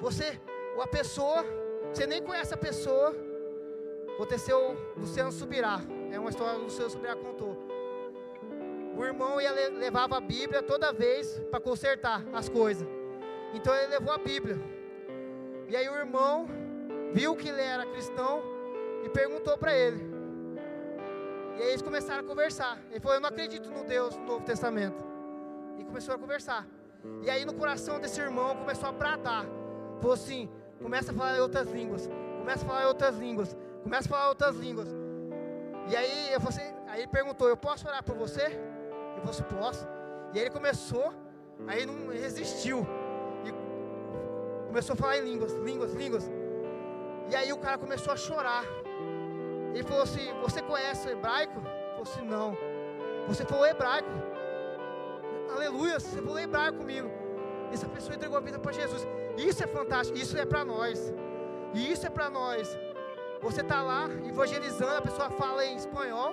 Você, 0.00 0.40
uma 0.74 0.86
pessoa, 0.86 1.44
você 1.92 2.06
nem 2.06 2.22
conhece 2.22 2.54
a 2.54 2.56
pessoa. 2.56 3.14
Aconteceu, 4.14 4.76
Luciano 4.96 5.32
Subirá. 5.32 5.80
É 6.10 6.18
uma 6.20 6.30
história 6.30 6.54
que 6.54 6.60
o 6.60 6.64
Luciano 6.64 6.90
Subirá 6.90 7.16
contou. 7.16 7.56
O 8.96 9.04
irmão 9.04 9.40
ia 9.40 9.50
levava 9.52 10.18
a 10.18 10.20
Bíblia 10.20 10.62
toda 10.62 10.92
vez 10.92 11.40
para 11.50 11.58
consertar 11.58 12.24
as 12.32 12.48
coisas. 12.48 12.86
Então 13.54 13.74
ele 13.74 13.88
levou 13.88 14.12
a 14.12 14.18
Bíblia. 14.18 14.60
E 15.68 15.74
aí 15.74 15.88
o 15.88 15.96
irmão 15.96 16.46
viu 17.12 17.34
que 17.34 17.48
ele 17.48 17.62
era 17.62 17.86
cristão 17.86 18.51
e 19.02 19.08
perguntou 19.08 19.56
para 19.58 19.76
ele: 19.76 20.12
e 21.56 21.62
aí 21.62 21.68
eles 21.68 21.82
começaram 21.82 22.24
a 22.24 22.26
conversar. 22.26 22.78
Ele 22.90 23.00
falou: 23.00 23.16
Eu 23.16 23.20
não 23.20 23.28
acredito 23.28 23.70
no 23.70 23.84
Deus 23.84 24.16
do 24.16 24.22
Novo 24.22 24.44
Testamento. 24.44 25.04
E 25.78 25.84
começou 25.84 26.14
a 26.14 26.18
conversar. 26.18 26.66
E 27.22 27.30
aí 27.30 27.44
no 27.44 27.54
coração 27.54 28.00
desse 28.00 28.20
irmão 28.20 28.56
começou 28.56 28.88
a 28.88 28.92
bradar. 28.92 29.44
Falou 30.00 30.14
assim: 30.14 30.50
Começa 30.82 31.12
a 31.12 31.14
falar 31.14 31.36
em 31.36 31.40
outras 31.40 31.70
línguas. 31.70 32.08
Começa 32.38 32.64
a 32.64 32.68
falar 32.68 32.82
em 32.82 32.86
outras 32.86 33.16
línguas. 33.16 33.56
Começa 33.82 34.08
a 34.08 34.10
falar 34.10 34.24
em 34.24 34.28
outras 34.28 34.56
línguas. 34.56 34.88
E 35.88 35.96
aí, 35.96 36.32
eu 36.32 36.40
falei, 36.40 36.58
assim, 36.58 36.74
aí 36.88 37.00
ele 37.00 37.08
perguntou: 37.08 37.48
Eu 37.48 37.56
posso 37.56 37.86
orar 37.86 38.02
por 38.02 38.16
você? 38.16 38.46
Eu 39.16 39.22
falei 39.22 39.30
assim: 39.30 39.42
Posso. 39.44 39.86
E 40.32 40.38
aí 40.38 40.44
ele 40.44 40.50
começou. 40.50 41.12
Aí 41.68 41.84
não 41.84 42.08
resistiu. 42.08 42.86
E 43.44 44.66
começou 44.66 44.94
a 44.94 44.96
falar 44.96 45.18
em 45.18 45.24
línguas, 45.24 45.52
línguas, 45.52 45.92
línguas. 45.92 46.30
E 47.30 47.36
aí 47.36 47.52
o 47.52 47.58
cara 47.58 47.76
começou 47.76 48.12
a 48.12 48.16
chorar. 48.16 48.64
Ele 49.74 49.82
falou 49.82 50.02
assim: 50.02 50.32
Você 50.42 50.62
conhece 50.62 51.08
o 51.08 51.10
hebraico? 51.10 51.58
Eu 51.58 51.90
falou 51.90 52.02
assim: 52.02 52.24
Não. 52.24 52.56
Você 53.28 53.44
falou 53.44 53.66
hebraico. 53.66 54.10
Aleluia, 55.54 56.00
você 56.00 56.20
falou 56.20 56.38
hebraico 56.38 56.78
comigo. 56.78 57.10
Essa 57.72 57.88
pessoa 57.88 58.14
entregou 58.14 58.36
a 58.36 58.40
vida 58.40 58.58
para 58.58 58.72
Jesus. 58.72 59.06
Isso 59.36 59.62
é 59.62 59.66
fantástico, 59.66 60.18
isso 60.18 60.36
é 60.36 60.44
para 60.44 60.64
nós. 60.64 61.12
Isso 61.74 62.06
é 62.06 62.10
para 62.10 62.28
nós. 62.28 62.78
Você 63.40 63.60
está 63.60 63.82
lá 63.82 64.08
evangelizando, 64.26 64.98
a 64.98 65.02
pessoa 65.02 65.30
fala 65.30 65.64
em 65.64 65.76
espanhol. 65.76 66.32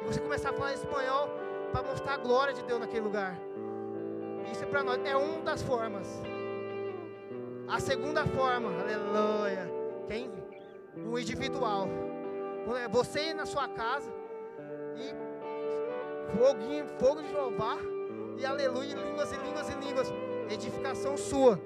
E 0.00 0.04
você 0.04 0.20
começar 0.20 0.50
a 0.50 0.52
falar 0.52 0.72
em 0.72 0.74
espanhol 0.74 1.28
para 1.72 1.82
mostrar 1.82 2.14
a 2.14 2.16
glória 2.16 2.54
de 2.54 2.62
Deus 2.62 2.80
naquele 2.80 3.02
lugar. 3.02 3.38
Isso 4.50 4.62
é 4.64 4.66
para 4.66 4.82
nós, 4.82 5.00
é 5.04 5.16
uma 5.16 5.40
das 5.42 5.62
formas. 5.62 6.22
A 7.68 7.80
segunda 7.80 8.26
forma, 8.26 8.68
aleluia, 8.80 9.70
que 10.06 10.12
é 10.12 11.08
o 11.08 11.18
individual. 11.18 11.88
É 12.76 12.88
você 12.88 13.34
na 13.34 13.44
sua 13.44 13.68
casa 13.68 14.10
e 14.96 16.36
foguinho, 16.36 16.86
fogo 16.98 17.22
de 17.22 17.30
Jeová 17.30 17.76
e 18.38 18.46
aleluia, 18.46 18.94
línguas 18.94 19.32
e 19.32 19.36
línguas 19.36 19.68
e 19.68 19.74
línguas. 19.74 20.12
Edificação 20.50 21.16
sua. 21.16 21.60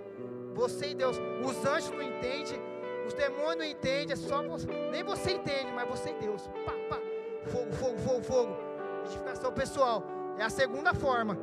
Você 0.54 0.90
e 0.90 0.94
Deus. 0.94 1.18
Os 1.44 1.64
anjos 1.64 1.90
não 1.90 2.02
entendem, 2.02 2.60
os 3.06 3.14
demônios 3.14 3.56
não 3.56 3.64
entendem, 3.64 4.12
é 4.12 4.16
só 4.16 4.42
você. 4.42 4.66
Nem 4.90 5.02
você 5.02 5.32
entende, 5.32 5.72
mas 5.72 5.88
você 5.88 6.10
e 6.10 6.14
Deus. 6.14 6.46
Pá, 6.64 6.72
pá. 6.88 7.00
Fogo, 7.46 7.72
fogo, 7.72 7.98
fogo, 7.98 8.22
fogo. 8.22 8.56
Edificação 9.04 9.52
pessoal. 9.52 10.02
É 10.38 10.44
a 10.44 10.50
segunda 10.50 10.92
forma. 10.94 11.38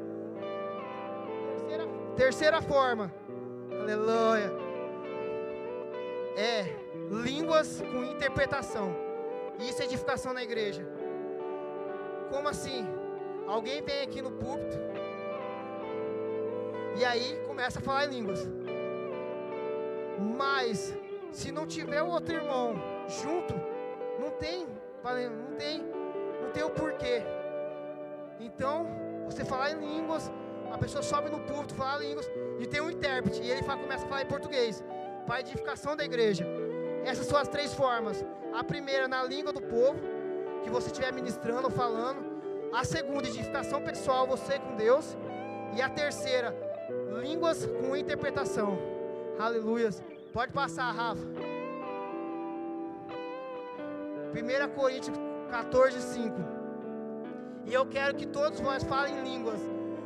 Terceira, 1.57 1.87
terceira 2.15 2.61
forma. 2.61 3.13
Aleluia. 3.81 4.51
É 6.35 6.65
línguas 7.09 7.81
com 7.81 8.03
interpretação. 8.03 9.12
Isso 9.59 9.81
é 9.81 9.85
edificação 9.85 10.33
na 10.33 10.43
igreja. 10.43 10.85
Como 12.29 12.47
assim? 12.47 12.85
Alguém 13.47 13.81
vem 13.81 14.01
aqui 14.01 14.21
no 14.21 14.31
púlpito 14.31 14.77
e 16.95 17.03
aí 17.03 17.39
começa 17.47 17.79
a 17.79 17.81
falar 17.81 18.05
em 18.05 18.09
línguas. 18.09 18.47
Mas 20.37 20.95
se 21.31 21.51
não 21.51 21.65
tiver 21.65 22.01
o 22.01 22.07
outro 22.07 22.35
irmão 22.35 22.75
junto, 23.07 23.53
não 24.19 24.31
tem, 24.31 24.67
não 25.03 25.55
tem, 25.57 25.83
não 26.41 26.51
tem 26.51 26.63
o 26.63 26.69
porquê. 26.69 27.23
Então, 28.39 28.87
você 29.25 29.43
falar 29.43 29.71
em 29.71 29.79
línguas, 29.79 30.31
a 30.71 30.77
pessoa 30.77 31.01
sobe 31.01 31.29
no 31.29 31.39
púlpito, 31.41 31.75
fala 31.75 32.03
línguas, 32.03 32.29
e 32.59 32.67
tem 32.67 32.81
um 32.81 32.89
intérprete, 32.89 33.41
e 33.41 33.49
ele 33.49 33.63
fala, 33.63 33.81
começa 33.81 34.05
a 34.05 34.09
falar 34.09 34.21
em 34.23 34.27
português, 34.27 34.83
para 35.25 35.39
edificação 35.39 35.95
da 35.95 36.03
igreja. 36.03 36.45
Essas 37.05 37.25
são 37.27 37.37
as 37.37 37.47
três 37.47 37.73
formas. 37.73 38.25
A 38.53 38.63
primeira, 38.63 39.07
na 39.07 39.23
língua 39.23 39.51
do 39.51 39.61
povo, 39.61 39.99
que 40.63 40.69
você 40.69 40.87
estiver 40.87 41.11
ministrando 41.11 41.65
ou 41.65 41.71
falando. 41.71 42.33
A 42.71 42.83
segunda, 42.83 43.27
edificação 43.27 43.81
pessoal, 43.81 44.25
você 44.25 44.59
com 44.59 44.75
Deus. 44.75 45.17
E 45.75 45.81
a 45.81 45.89
terceira, 45.89 46.55
línguas 47.21 47.65
com 47.65 47.95
interpretação. 47.95 48.77
Aleluias. 49.39 50.01
Pode 50.31 50.51
passar, 50.51 50.91
Rafa. 50.91 51.23
1 54.33 54.69
Coríntios 54.75 55.17
14, 55.49 56.01
5. 56.01 56.35
E 57.65 57.73
eu 57.73 57.85
quero 57.85 58.15
que 58.15 58.25
todos 58.25 58.59
vós 58.59 58.83
falem 58.83 59.23
línguas, 59.23 59.59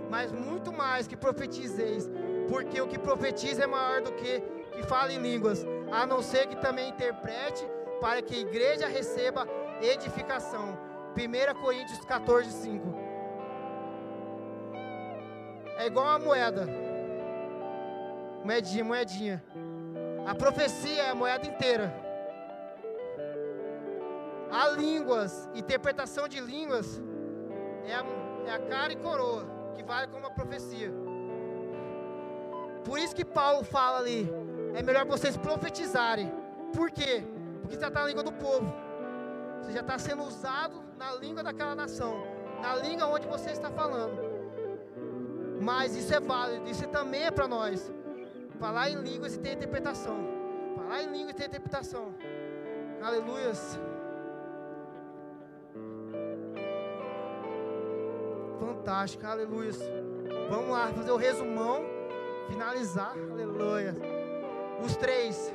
mas 0.09 0.31
muito 0.31 0.71
mais 0.71 1.07
que 1.07 1.15
profetizeis, 1.15 2.09
porque 2.49 2.79
o 2.79 2.87
que 2.87 2.99
profetiza 2.99 3.63
é 3.63 3.67
maior 3.67 4.01
do 4.01 4.11
que 4.13 4.41
que 4.73 4.83
fala 4.83 5.11
em 5.11 5.17
línguas, 5.17 5.65
a 5.91 6.05
não 6.05 6.21
ser 6.21 6.47
que 6.47 6.55
também 6.55 6.89
interprete, 6.89 7.65
para 7.99 8.21
que 8.21 8.35
a 8.35 8.39
igreja 8.39 8.87
receba 8.87 9.47
edificação. 9.81 10.77
1 11.15 11.61
Coríntios 11.61 11.99
14, 12.05 12.51
5. 12.51 13.07
É 15.79 15.87
igual 15.87 16.07
a 16.07 16.19
moeda. 16.19 16.67
Moedinha, 18.43 18.83
moedinha. 18.83 19.43
A 20.25 20.35
profecia 20.35 21.03
é 21.03 21.09
a 21.09 21.15
moeda 21.15 21.47
inteira. 21.47 21.93
A 24.51 24.69
línguas, 24.69 25.49
interpretação 25.53 26.27
de 26.27 26.39
línguas, 26.39 27.01
é 27.85 27.93
a, 27.93 28.05
é 28.47 28.51
a 28.55 28.59
cara 28.59 28.93
e 28.93 28.95
coroa, 28.95 29.45
que 29.75 29.83
vale 29.83 30.07
como 30.07 30.25
a 30.25 30.29
profecia. 30.29 30.91
Por 32.85 32.97
isso 32.97 33.15
que 33.15 33.25
Paulo 33.25 33.63
fala 33.63 33.99
ali, 33.99 34.29
é 34.75 34.81
melhor 34.81 35.05
vocês 35.05 35.37
profetizarem. 35.37 36.31
Por 36.73 36.91
quê? 36.91 37.23
Porque 37.61 37.75
você 37.75 37.85
está 37.85 38.01
na 38.01 38.07
língua 38.07 38.23
do 38.23 38.31
povo. 38.31 38.73
Você 39.61 39.71
já 39.71 39.81
está 39.81 39.97
sendo 39.97 40.23
usado 40.23 40.83
na 40.97 41.13
língua 41.15 41.43
daquela 41.43 41.75
nação, 41.75 42.23
na 42.61 42.75
língua 42.75 43.07
onde 43.07 43.27
você 43.27 43.51
está 43.51 43.69
falando. 43.69 44.17
Mas 45.61 45.95
isso 45.95 46.13
é 46.13 46.19
válido, 46.19 46.69
isso 46.69 46.87
também 46.87 47.23
é 47.23 47.31
para 47.31 47.47
nós. 47.47 47.91
Falar 48.59 48.89
em 48.89 48.95
línguas 49.01 49.35
e 49.35 49.39
ter 49.39 49.53
interpretação. 49.53 50.17
Falar 50.75 51.03
em 51.03 51.11
línguas 51.11 51.31
e 51.31 51.35
ter 51.35 51.45
interpretação. 51.47 52.13
Aleluias. 53.01 53.79
Fantástico, 58.59 59.25
aleluias. 59.25 59.79
Vamos 60.49 60.69
lá 60.69 60.87
fazer 60.87 61.11
o 61.11 61.17
resumão, 61.17 61.83
finalizar. 62.47 63.15
Aleluia. 63.31 63.95
Os 64.83 64.95
três. 64.95 65.53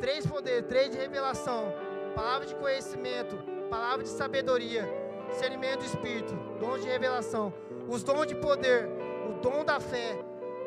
Três 0.00 0.26
poderes, 0.26 0.66
três 0.68 0.90
de 0.90 0.98
revelação, 0.98 1.72
palavra 2.14 2.46
de 2.46 2.54
conhecimento, 2.56 3.36
palavra 3.70 4.02
de 4.02 4.08
sabedoria, 4.08 4.86
discernimento 5.30 5.78
do 5.80 5.86
Espírito, 5.86 6.34
dons 6.58 6.82
de 6.82 6.88
revelação, 6.88 7.52
os 7.88 8.02
dons 8.02 8.26
de 8.26 8.34
poder, 8.34 8.88
o 9.28 9.40
dom 9.40 9.64
da 9.64 9.80
fé, 9.80 10.18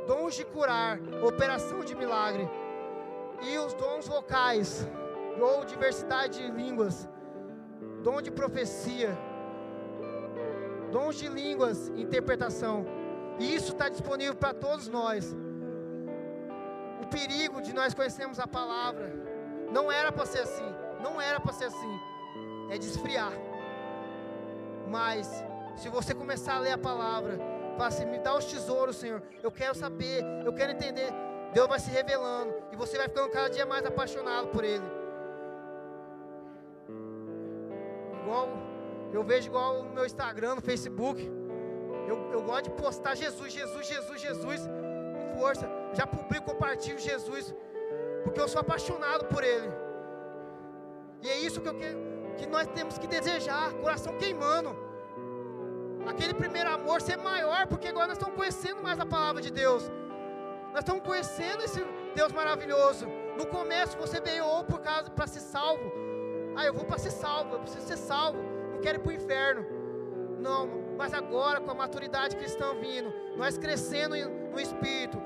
dons 0.08 0.36
de 0.36 0.46
curar, 0.46 1.00
operação 1.24 1.82
de 1.82 1.94
milagre, 1.96 2.50
e 3.44 3.58
os 3.60 3.74
dons 3.74 4.08
vocais, 4.08 4.88
ou 5.40 5.66
diversidade 5.66 6.40
de 6.42 6.52
línguas, 6.52 7.08
dom 8.02 8.22
de 8.22 8.32
profecia, 8.32 9.16
dons 10.92 11.16
de 11.16 11.28
línguas, 11.28 11.90
interpretação. 11.90 12.86
E 13.40 13.54
isso 13.54 13.74
está 13.74 13.88
disponível 13.88 14.34
para 14.34 14.54
todos 14.54 14.88
nós 14.88 15.36
perigo 17.08 17.62
de 17.62 17.74
nós 17.74 17.94
conhecermos 17.94 18.40
a 18.40 18.48
palavra. 18.48 19.12
Não 19.72 19.92
era 19.92 20.12
para 20.12 20.26
ser 20.26 20.40
assim. 20.40 20.70
Não 21.02 21.20
era 21.20 21.40
para 21.40 21.54
ser 21.54 21.66
assim. 21.66 22.00
É 22.70 22.78
desfriar. 22.78 23.32
Mas, 24.90 25.44
se 25.76 25.90
você 25.90 26.14
começar 26.14 26.56
a 26.56 26.60
ler 26.60 26.74
a 26.74 26.78
palavra, 26.78 27.38
fala 27.78 27.88
assim: 27.88 28.06
me 28.06 28.20
dá 28.20 28.36
os 28.36 28.46
tesouros, 28.46 28.98
Senhor. 28.98 29.22
Eu 29.42 29.52
quero 29.52 29.76
saber, 29.76 30.24
eu 30.46 30.54
quero 30.54 30.72
entender. 30.72 31.12
Deus 31.54 31.68
vai 31.68 31.80
se 31.80 31.90
revelando. 31.90 32.54
E 32.72 32.76
você 32.76 32.98
vai 32.98 33.08
ficando 33.08 33.30
cada 33.30 33.50
dia 33.50 33.66
mais 33.66 33.86
apaixonado 33.86 34.48
por 34.48 34.64
Ele. 34.64 34.86
Igual, 38.22 38.50
eu 39.14 39.24
vejo 39.24 39.48
igual 39.48 39.84
no 39.84 39.92
meu 39.92 40.06
Instagram, 40.06 40.56
no 40.56 40.62
Facebook. 40.62 41.22
Eu, 42.08 42.32
eu 42.32 42.42
gosto 42.42 42.66
de 42.66 42.72
postar 42.72 43.16
Jesus, 43.16 43.52
Jesus, 43.52 43.88
Jesus, 43.88 44.22
Jesus 44.22 44.62
força. 45.38 45.70
Já 45.94 46.06
publico, 46.06 46.46
compartilho 46.46 47.00
Jesus, 47.00 47.54
porque 48.24 48.40
eu 48.40 48.48
sou 48.48 48.62
apaixonado 48.62 49.26
por 49.26 49.44
Ele. 49.44 49.70
E 51.22 51.30
é 51.30 51.38
isso 51.40 51.62
que, 51.62 51.68
eu, 51.70 51.76
que 52.38 52.46
nós 52.48 52.68
temos 52.68 52.98
que 52.98 53.08
desejar, 53.08 53.74
coração 53.76 54.18
queimando. 54.18 54.76
Aquele 56.08 56.34
primeiro 56.34 56.70
amor 56.70 57.02
ser 57.02 57.18
maior, 57.18 57.68
porque 57.68 57.88
agora 57.88 58.08
nós 58.08 58.18
estamos 58.18 58.36
conhecendo 58.36 58.82
mais 58.82 59.00
a 59.00 59.06
palavra 59.06 59.42
de 59.42 59.52
Deus. 59.52 59.92
Nós 60.72 60.80
estamos 60.80 61.04
conhecendo 61.04 61.64
esse 61.64 61.84
Deus 62.16 62.32
maravilhoso. 62.32 63.08
No 63.38 63.46
começo 63.48 63.98
você 63.98 64.20
veio 64.20 64.64
por 64.66 64.80
causa 64.80 65.10
para 65.12 65.28
ser 65.28 65.42
salvo. 65.42 65.92
Ah, 66.56 66.66
eu 66.66 66.74
vou 66.74 66.86
para 66.86 66.98
ser 66.98 67.12
salvo, 67.12 67.56
eu 67.56 67.60
preciso 67.60 67.86
ser 67.86 67.98
salvo. 67.98 68.40
Não 68.74 68.80
quero 68.80 69.00
ir 69.00 69.02
para 69.02 69.10
o 69.10 69.14
inferno. 69.14 69.66
Não, 70.40 70.68
mas 70.98 71.14
agora 71.14 71.60
com 71.60 71.72
a 71.72 71.76
maturidade 71.76 72.36
cristã 72.36 72.74
vindo, 72.80 73.12
nós 73.36 73.58
crescendo 73.58 74.16
no 74.52 74.60
Espírito, 74.60 75.22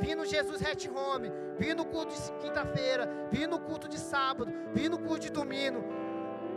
vindo 0.00 0.24
Jesus 0.24 0.62
Hat 0.64 0.88
Home, 0.90 1.30
vindo 1.58 1.78
no 1.78 1.86
culto 1.86 2.14
de 2.14 2.32
quinta-feira, 2.40 3.08
vindo 3.30 3.50
no 3.50 3.60
culto 3.60 3.88
de 3.88 3.98
sábado, 3.98 4.52
vindo 4.72 4.98
no 4.98 5.04
culto 5.04 5.20
de 5.20 5.30
domingo, 5.30 5.84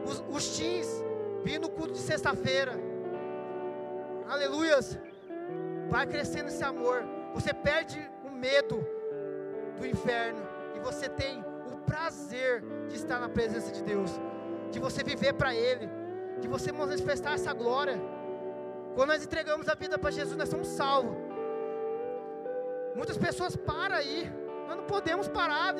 os, 0.05 0.23
os 0.29 0.57
teens, 0.57 0.87
vindo 1.43 1.63
no 1.63 1.69
culto 1.69 1.93
de 1.93 1.99
sexta-feira, 1.99 2.73
aleluias, 4.27 4.97
vai 5.89 6.05
crescendo 6.05 6.47
esse 6.47 6.63
amor, 6.63 7.03
você 7.33 7.53
perde 7.53 7.99
o 8.23 8.29
medo 8.29 8.85
do 9.79 9.85
inferno, 9.85 10.41
e 10.75 10.79
você 10.79 11.09
tem 11.09 11.43
o 11.73 11.77
prazer 11.79 12.63
de 12.87 12.95
estar 12.95 13.19
na 13.19 13.29
presença 13.29 13.71
de 13.71 13.83
Deus, 13.83 14.11
de 14.71 14.79
você 14.79 15.03
viver 15.03 15.33
para 15.33 15.55
Ele, 15.55 15.89
de 16.39 16.47
você 16.47 16.71
manifestar 16.71 17.33
essa 17.33 17.53
glória. 17.53 17.99
Quando 18.95 19.09
nós 19.09 19.23
entregamos 19.23 19.67
a 19.69 19.75
vida 19.75 19.97
para 19.97 20.11
Jesus, 20.11 20.35
nós 20.35 20.49
somos 20.49 20.67
salvos. 20.67 21.26
Muitas 22.97 23.17
pessoas 23.17 23.55
param 23.55 23.95
aí. 23.95 24.29
Nós 24.67 24.77
não 24.77 24.85
podemos 24.85 25.27
parar. 25.27 25.73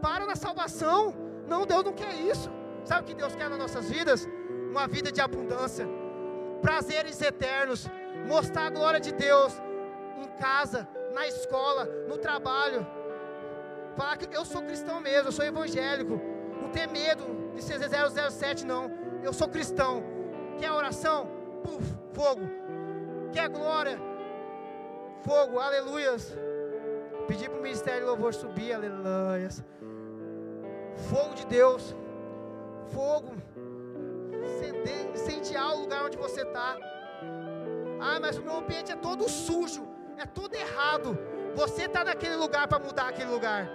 Para 0.00 0.24
na 0.26 0.34
salvação. 0.34 1.14
Não, 1.46 1.66
Deus 1.66 1.84
não 1.84 1.92
quer 1.92 2.14
isso. 2.14 2.50
Sabe 2.84 3.02
o 3.02 3.04
que 3.04 3.14
Deus 3.14 3.36
quer 3.36 3.50
nas 3.50 3.58
nossas 3.58 3.90
vidas? 3.90 4.26
Uma 4.70 4.88
vida 4.88 5.12
de 5.12 5.20
abundância. 5.20 5.86
Prazeres 6.62 7.20
eternos. 7.20 7.86
Mostrar 8.26 8.66
a 8.66 8.70
glória 8.70 8.98
de 8.98 9.12
Deus 9.12 9.52
em 10.16 10.28
casa, 10.38 10.88
na 11.14 11.26
escola, 11.28 11.84
no 12.08 12.16
trabalho. 12.16 12.86
Falar 13.96 14.16
que 14.16 14.34
eu 14.34 14.44
sou 14.44 14.62
cristão 14.62 15.00
mesmo, 15.00 15.28
eu 15.28 15.32
sou 15.32 15.44
evangélico. 15.44 16.20
Não 16.60 16.70
ter 16.70 16.88
medo 16.88 17.24
de 17.54 17.62
ser 17.62 17.78
007, 17.78 18.64
não. 18.66 18.90
Eu 19.22 19.32
sou 19.32 19.48
cristão. 19.48 20.02
Quer 20.58 20.72
oração? 20.72 21.28
Puf, 21.62 21.84
fogo. 22.12 22.42
Quer 23.32 23.48
glória? 23.48 23.98
Fogo, 25.24 25.58
aleluias. 25.58 26.34
Pedir 27.26 27.50
para 27.50 27.58
o 27.58 27.62
ministério 27.62 28.00
de 28.00 28.06
louvor 28.06 28.32
subir, 28.34 28.72
aleluias. 28.72 29.64
Fogo 31.08 31.34
de 31.34 31.46
Deus. 31.46 31.94
Fogo. 32.92 33.32
Incendiar 35.14 35.74
o 35.74 35.80
lugar 35.80 36.04
onde 36.04 36.16
você 36.16 36.42
está. 36.42 36.76
Ah, 38.00 38.18
mas 38.20 38.38
o 38.38 38.42
meu 38.42 38.58
ambiente 38.58 38.92
é 38.92 38.96
todo 38.96 39.28
sujo. 39.28 39.86
É 40.16 40.24
tudo 40.24 40.54
errado. 40.54 41.18
Você 41.54 41.84
está 41.84 42.04
naquele 42.04 42.36
lugar 42.36 42.68
para 42.68 42.78
mudar 42.78 43.08
aquele 43.08 43.30
lugar. 43.30 43.68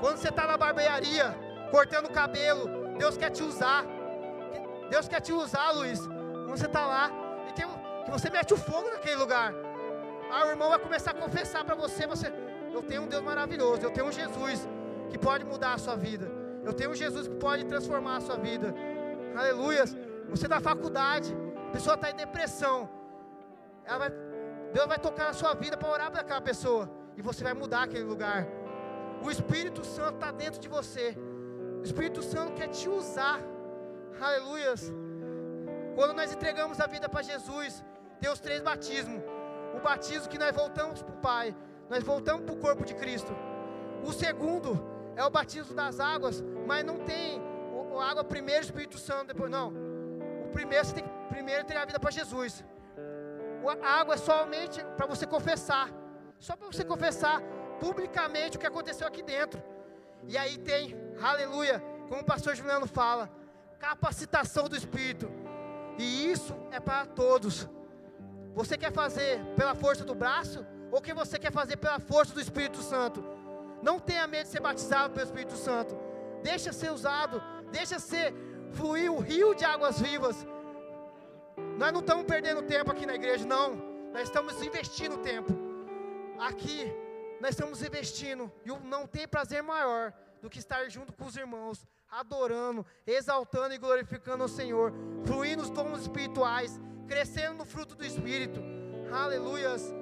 Quando 0.00 0.18
você 0.18 0.28
está 0.28 0.46
na 0.46 0.56
barbearia, 0.56 1.34
cortando 1.70 2.06
o 2.06 2.12
cabelo, 2.12 2.96
Deus 2.98 3.16
quer 3.16 3.30
te 3.30 3.42
usar. 3.42 3.84
Deus 4.90 5.08
quer 5.08 5.20
te 5.20 5.32
usar, 5.32 5.70
Luiz. 5.72 6.06
Quando 6.06 6.56
você 6.58 6.66
está 6.66 6.86
lá, 6.86 7.10
e 7.48 7.52
que, 7.52 7.62
que 8.06 8.10
você 8.10 8.30
mete 8.30 8.54
o 8.54 8.56
fogo 8.56 8.88
naquele 8.90 9.16
lugar. 9.16 9.52
Ah, 10.32 10.46
o 10.46 10.50
irmão 10.50 10.68
vai 10.68 10.78
começar 10.78 11.10
a 11.10 11.14
confessar 11.14 11.64
para 11.64 11.74
você, 11.74 12.06
você, 12.06 12.32
eu 12.72 12.82
tenho 12.82 13.02
um 13.02 13.08
Deus 13.08 13.22
maravilhoso, 13.22 13.82
eu 13.82 13.90
tenho 13.90 14.06
um 14.06 14.12
Jesus 14.12 14.66
que 15.10 15.18
pode 15.18 15.44
mudar 15.44 15.74
a 15.74 15.78
sua 15.78 15.96
vida. 15.96 16.26
Eu 16.64 16.72
tenho 16.72 16.90
um 16.90 16.94
Jesus 16.94 17.26
que 17.28 17.34
pode 17.34 17.64
transformar 17.64 18.16
a 18.16 18.20
sua 18.20 18.36
vida. 18.36 18.74
Aleluias. 19.36 19.96
Você 20.28 20.46
da 20.48 20.60
faculdade, 20.60 21.36
a 21.68 21.72
pessoa 21.72 21.94
está 21.94 22.10
em 22.10 22.16
depressão. 22.16 22.88
Vai, 24.02 24.10
Deus 24.72 24.86
vai 24.86 24.98
tocar 24.98 25.26
na 25.26 25.32
sua 25.32 25.54
vida 25.54 25.76
para 25.76 25.88
orar 25.88 26.10
para 26.10 26.22
aquela 26.22 26.40
pessoa. 26.40 26.90
E 27.16 27.22
você 27.22 27.42
vai 27.44 27.54
mudar 27.54 27.82
aquele 27.84 28.04
lugar. 28.04 28.46
O 29.24 29.30
Espírito 29.30 29.84
Santo 29.84 30.14
está 30.14 30.30
dentro 30.30 30.60
de 30.60 30.68
você. 30.68 31.16
O 31.80 31.84
Espírito 31.84 32.22
Santo 32.22 32.52
quer 32.54 32.68
te 32.68 32.88
usar. 32.88 33.40
Aleluias. 34.20 34.92
Quando 35.94 36.14
nós 36.14 36.32
entregamos 36.32 36.78
a 36.80 36.86
vida 36.86 37.08
para 37.08 37.22
Jesus, 37.22 37.82
tem 38.20 38.30
os 38.30 38.40
três 38.40 38.62
batismos: 38.62 39.22
o 39.76 39.80
batismo 39.80 40.28
que 40.28 40.38
nós 40.38 40.54
voltamos 40.54 41.02
para 41.02 41.14
o 41.14 41.18
Pai, 41.18 41.56
nós 41.88 42.02
voltamos 42.02 42.44
para 42.44 42.54
o 42.54 42.58
corpo 42.58 42.84
de 42.84 42.94
Cristo. 42.94 43.34
O 44.04 44.12
segundo 44.12 44.84
é 45.16 45.24
o 45.24 45.30
batismo 45.30 45.74
das 45.74 45.98
águas, 46.00 46.42
mas 46.66 46.84
não 46.84 46.98
tem 46.98 47.40
o, 47.72 47.98
a 47.98 48.10
água 48.10 48.24
primeiro, 48.24 48.62
Espírito 48.64 48.98
Santo 48.98 49.28
depois, 49.28 49.50
não. 49.50 49.72
O 50.44 50.48
primeiro 50.52 50.84
você 50.84 50.94
tem 50.94 51.04
que 51.04 51.10
primeiro 51.28 51.64
ter 51.64 51.76
a 51.76 51.84
vida 51.84 51.98
para 51.98 52.10
Jesus. 52.10 52.64
A 53.82 54.00
água 54.00 54.14
é 54.14 54.18
somente 54.18 54.84
para 54.96 55.06
você 55.06 55.26
confessar, 55.26 55.90
só 56.38 56.56
para 56.56 56.66
você 56.66 56.84
confessar 56.84 57.42
publicamente 57.80 58.56
o 58.56 58.60
que 58.60 58.66
aconteceu 58.66 59.06
aqui 59.06 59.22
dentro. 59.22 59.62
E 60.28 60.36
aí 60.36 60.56
tem, 60.58 60.94
aleluia, 61.20 61.82
como 62.08 62.22
o 62.22 62.24
pastor 62.24 62.54
Juliano 62.54 62.86
fala, 62.86 63.30
capacitação 63.78 64.68
do 64.68 64.76
Espírito. 64.76 65.30
E 65.98 66.30
isso 66.30 66.54
é 66.70 66.78
para 66.78 67.06
todos. 67.06 67.68
Você 68.56 68.74
quer 68.78 68.90
fazer 68.90 69.38
pela 69.54 69.74
força 69.74 70.02
do 70.02 70.14
braço? 70.14 70.66
Ou 70.90 71.02
que 71.02 71.12
você 71.12 71.38
quer 71.38 71.52
fazer 71.52 71.76
pela 71.76 72.00
força 72.00 72.32
do 72.32 72.40
Espírito 72.40 72.78
Santo? 72.78 73.22
Não 73.82 73.98
tenha 73.98 74.26
medo 74.26 74.44
de 74.44 74.52
ser 74.52 74.60
batizado 74.60 75.12
pelo 75.12 75.26
Espírito 75.26 75.56
Santo. 75.56 75.94
Deixa 76.42 76.72
ser 76.72 76.90
usado, 76.90 77.42
deixa 77.70 77.98
ser 77.98 78.32
fluir 78.72 79.12
o 79.12 79.18
rio 79.18 79.54
de 79.54 79.64
águas 79.64 80.00
vivas. 80.00 80.46
Nós 81.76 81.92
não 81.92 82.00
estamos 82.00 82.24
perdendo 82.24 82.62
tempo 82.62 82.90
aqui 82.90 83.04
na 83.04 83.14
igreja, 83.14 83.44
não. 83.44 83.76
Nós 84.14 84.22
estamos 84.22 84.62
investindo 84.62 85.18
tempo. 85.18 85.52
Aqui 86.38 86.90
nós 87.38 87.50
estamos 87.50 87.82
investindo 87.82 88.50
e 88.64 88.70
não 88.88 89.06
tem 89.06 89.28
prazer 89.28 89.62
maior 89.62 90.14
do 90.40 90.48
que 90.48 90.58
estar 90.58 90.88
junto 90.88 91.12
com 91.12 91.26
os 91.26 91.36
irmãos, 91.36 91.86
adorando, 92.08 92.86
exaltando 93.06 93.74
e 93.74 93.78
glorificando 93.78 94.44
o 94.44 94.48
Senhor, 94.48 94.94
fluindo 95.26 95.62
os 95.62 95.68
dons 95.68 96.00
espirituais, 96.00 96.80
crescendo 97.06 97.58
no 97.58 97.64
fruto 97.64 97.94
do 97.94 98.04
Espírito. 98.04 98.60
Aleluias. 99.10 99.94